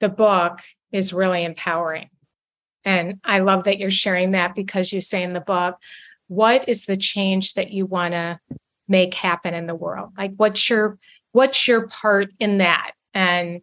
The 0.00 0.08
book 0.08 0.60
is 0.92 1.12
really 1.12 1.44
empowering. 1.44 2.10
And 2.84 3.20
I 3.24 3.38
love 3.38 3.64
that 3.64 3.78
you're 3.78 3.90
sharing 3.90 4.32
that 4.32 4.54
because 4.54 4.92
you 4.92 5.00
say 5.00 5.22
in 5.22 5.32
the 5.32 5.40
book, 5.40 5.76
what 6.34 6.68
is 6.68 6.86
the 6.86 6.96
change 6.96 7.54
that 7.54 7.70
you 7.70 7.86
want 7.86 8.12
to 8.12 8.38
make 8.88 9.14
happen 9.14 9.54
in 9.54 9.66
the 9.66 9.74
world? 9.74 10.10
Like 10.16 10.32
what's 10.36 10.68
your 10.68 10.98
what's 11.32 11.66
your 11.66 11.88
part 11.88 12.30
in 12.38 12.58
that? 12.58 12.92
And 13.12 13.60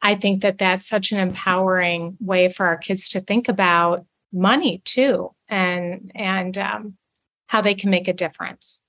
I 0.00 0.14
think 0.14 0.42
that 0.42 0.58
that's 0.58 0.88
such 0.88 1.12
an 1.12 1.18
empowering 1.18 2.16
way 2.20 2.48
for 2.48 2.66
our 2.66 2.76
kids 2.76 3.08
to 3.10 3.20
think 3.20 3.48
about 3.48 4.06
money 4.32 4.82
too 4.84 5.30
and 5.48 6.12
and 6.14 6.58
um, 6.58 6.96
how 7.46 7.60
they 7.60 7.74
can 7.74 7.90
make 7.90 8.08
a 8.08 8.12
difference 8.12 8.82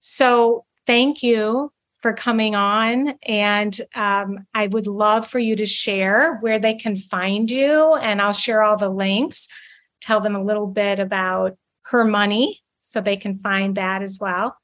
so 0.00 0.64
thank 0.86 1.22
you 1.22 1.72
for 2.00 2.12
coming 2.12 2.54
on 2.54 3.14
and 3.24 3.80
um, 3.94 4.46
i 4.54 4.66
would 4.68 4.86
love 4.86 5.26
for 5.26 5.38
you 5.38 5.56
to 5.56 5.66
share 5.66 6.36
where 6.36 6.58
they 6.58 6.74
can 6.74 6.96
find 6.96 7.50
you 7.50 7.94
and 7.94 8.22
i'll 8.22 8.32
share 8.32 8.62
all 8.62 8.76
the 8.76 8.88
links 8.88 9.48
tell 10.00 10.20
them 10.20 10.36
a 10.36 10.42
little 10.42 10.66
bit 10.66 10.98
about 10.98 11.56
her 11.86 12.04
money 12.04 12.62
so 12.88 13.00
they 13.00 13.16
can 13.16 13.38
find 13.38 13.76
that 13.76 14.02
as 14.02 14.18
well 14.20 14.56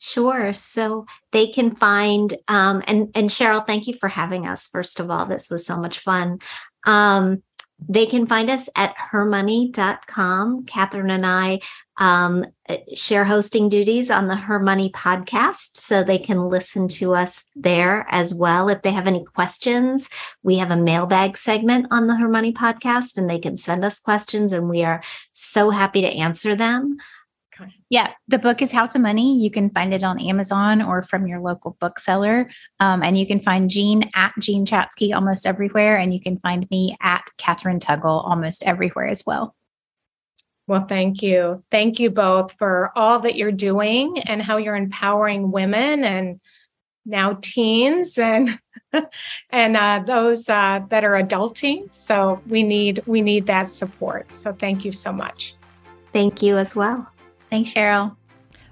Sure. 0.00 0.52
So 0.54 1.06
they 1.32 1.48
can 1.48 1.74
find 1.74 2.32
um, 2.46 2.82
and 2.86 3.10
and 3.14 3.28
Cheryl, 3.28 3.66
thank 3.66 3.86
you 3.88 3.94
for 3.94 4.08
having 4.08 4.46
us. 4.46 4.68
First 4.68 5.00
of 5.00 5.10
all, 5.10 5.26
this 5.26 5.50
was 5.50 5.66
so 5.66 5.78
much 5.78 5.98
fun. 5.98 6.38
Um, 6.86 7.42
they 7.86 8.06
can 8.06 8.26
find 8.26 8.50
us 8.50 8.68
at 8.74 8.96
hermoney.com. 8.96 10.64
Kathryn 10.64 11.12
and 11.12 11.26
I 11.26 11.60
um, 11.98 12.44
share 12.94 13.24
hosting 13.24 13.68
duties 13.68 14.10
on 14.10 14.28
the 14.28 14.36
Her 14.36 14.58
Money 14.58 14.90
podcast, 14.90 15.76
so 15.76 16.02
they 16.02 16.18
can 16.18 16.48
listen 16.48 16.88
to 16.88 17.14
us 17.14 17.44
there 17.54 18.06
as 18.10 18.34
well. 18.34 18.68
If 18.68 18.82
they 18.82 18.92
have 18.92 19.06
any 19.06 19.24
questions, 19.24 20.08
we 20.42 20.58
have 20.58 20.70
a 20.70 20.76
mailbag 20.76 21.36
segment 21.36 21.86
on 21.90 22.06
the 22.06 22.16
Her 22.16 22.28
Money 22.28 22.52
podcast, 22.52 23.16
and 23.16 23.28
they 23.28 23.38
can 23.38 23.56
send 23.56 23.84
us 23.84 24.00
questions, 24.00 24.52
and 24.52 24.68
we 24.68 24.82
are 24.82 25.02
so 25.32 25.70
happy 25.70 26.00
to 26.02 26.08
answer 26.08 26.54
them. 26.54 26.98
Yeah, 27.90 28.12
the 28.28 28.38
book 28.38 28.62
is 28.62 28.72
How 28.72 28.86
to 28.86 28.98
Money. 28.98 29.38
You 29.38 29.50
can 29.50 29.70
find 29.70 29.92
it 29.92 30.02
on 30.02 30.20
Amazon 30.20 30.82
or 30.82 31.02
from 31.02 31.26
your 31.26 31.40
local 31.40 31.76
bookseller. 31.80 32.50
Um, 32.80 33.02
and 33.02 33.18
you 33.18 33.26
can 33.26 33.40
find 33.40 33.70
Jean 33.70 34.02
at 34.14 34.32
Jean 34.38 34.66
Chatzky 34.66 35.14
almost 35.14 35.46
everywhere. 35.46 35.96
And 35.96 36.12
you 36.12 36.20
can 36.20 36.38
find 36.38 36.68
me 36.70 36.96
at 37.00 37.24
Kathryn 37.38 37.80
Tuggle 37.80 38.24
almost 38.28 38.62
everywhere 38.64 39.06
as 39.06 39.24
well. 39.26 39.54
Well, 40.66 40.82
thank 40.82 41.22
you. 41.22 41.64
Thank 41.70 41.98
you 41.98 42.10
both 42.10 42.52
for 42.52 42.92
all 42.94 43.20
that 43.20 43.36
you're 43.36 43.50
doing 43.50 44.18
and 44.20 44.42
how 44.42 44.58
you're 44.58 44.76
empowering 44.76 45.50
women 45.50 46.04
and 46.04 46.40
now 47.06 47.38
teens 47.40 48.18
and 48.18 48.58
and 49.50 49.76
uh, 49.76 50.02
those 50.06 50.48
uh, 50.48 50.80
that 50.90 51.04
are 51.04 51.12
adulting. 51.12 51.92
So 51.94 52.42
we 52.46 52.62
need 52.62 53.02
we 53.06 53.22
need 53.22 53.46
that 53.46 53.70
support. 53.70 54.36
So 54.36 54.52
thank 54.52 54.84
you 54.84 54.92
so 54.92 55.10
much. 55.10 55.54
Thank 56.12 56.42
you 56.42 56.58
as 56.58 56.76
well. 56.76 57.10
Thanks, 57.50 57.72
Cheryl. 57.72 58.16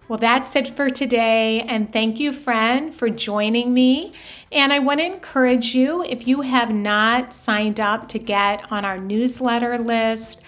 Well, 0.09 0.19
that's 0.19 0.55
it 0.55 0.69
for 0.69 0.89
today. 0.89 1.63
And 1.63 1.93
thank 1.93 2.21
you, 2.21 2.33
friend, 2.33 2.95
for 2.95 3.09
joining 3.09 3.75
me. 3.75 4.13
And 4.53 4.73
I 4.73 4.79
want 4.79 5.01
to 5.01 5.05
encourage 5.05 5.75
you 5.75 6.05
if 6.05 6.29
you 6.29 6.43
have 6.43 6.71
not 6.71 7.33
signed 7.33 7.81
up 7.81 8.09
to 8.11 8.21
get 8.21 8.71
on 8.71 8.85
our 8.85 8.99
newsletter 8.99 9.79
list, 9.79 10.43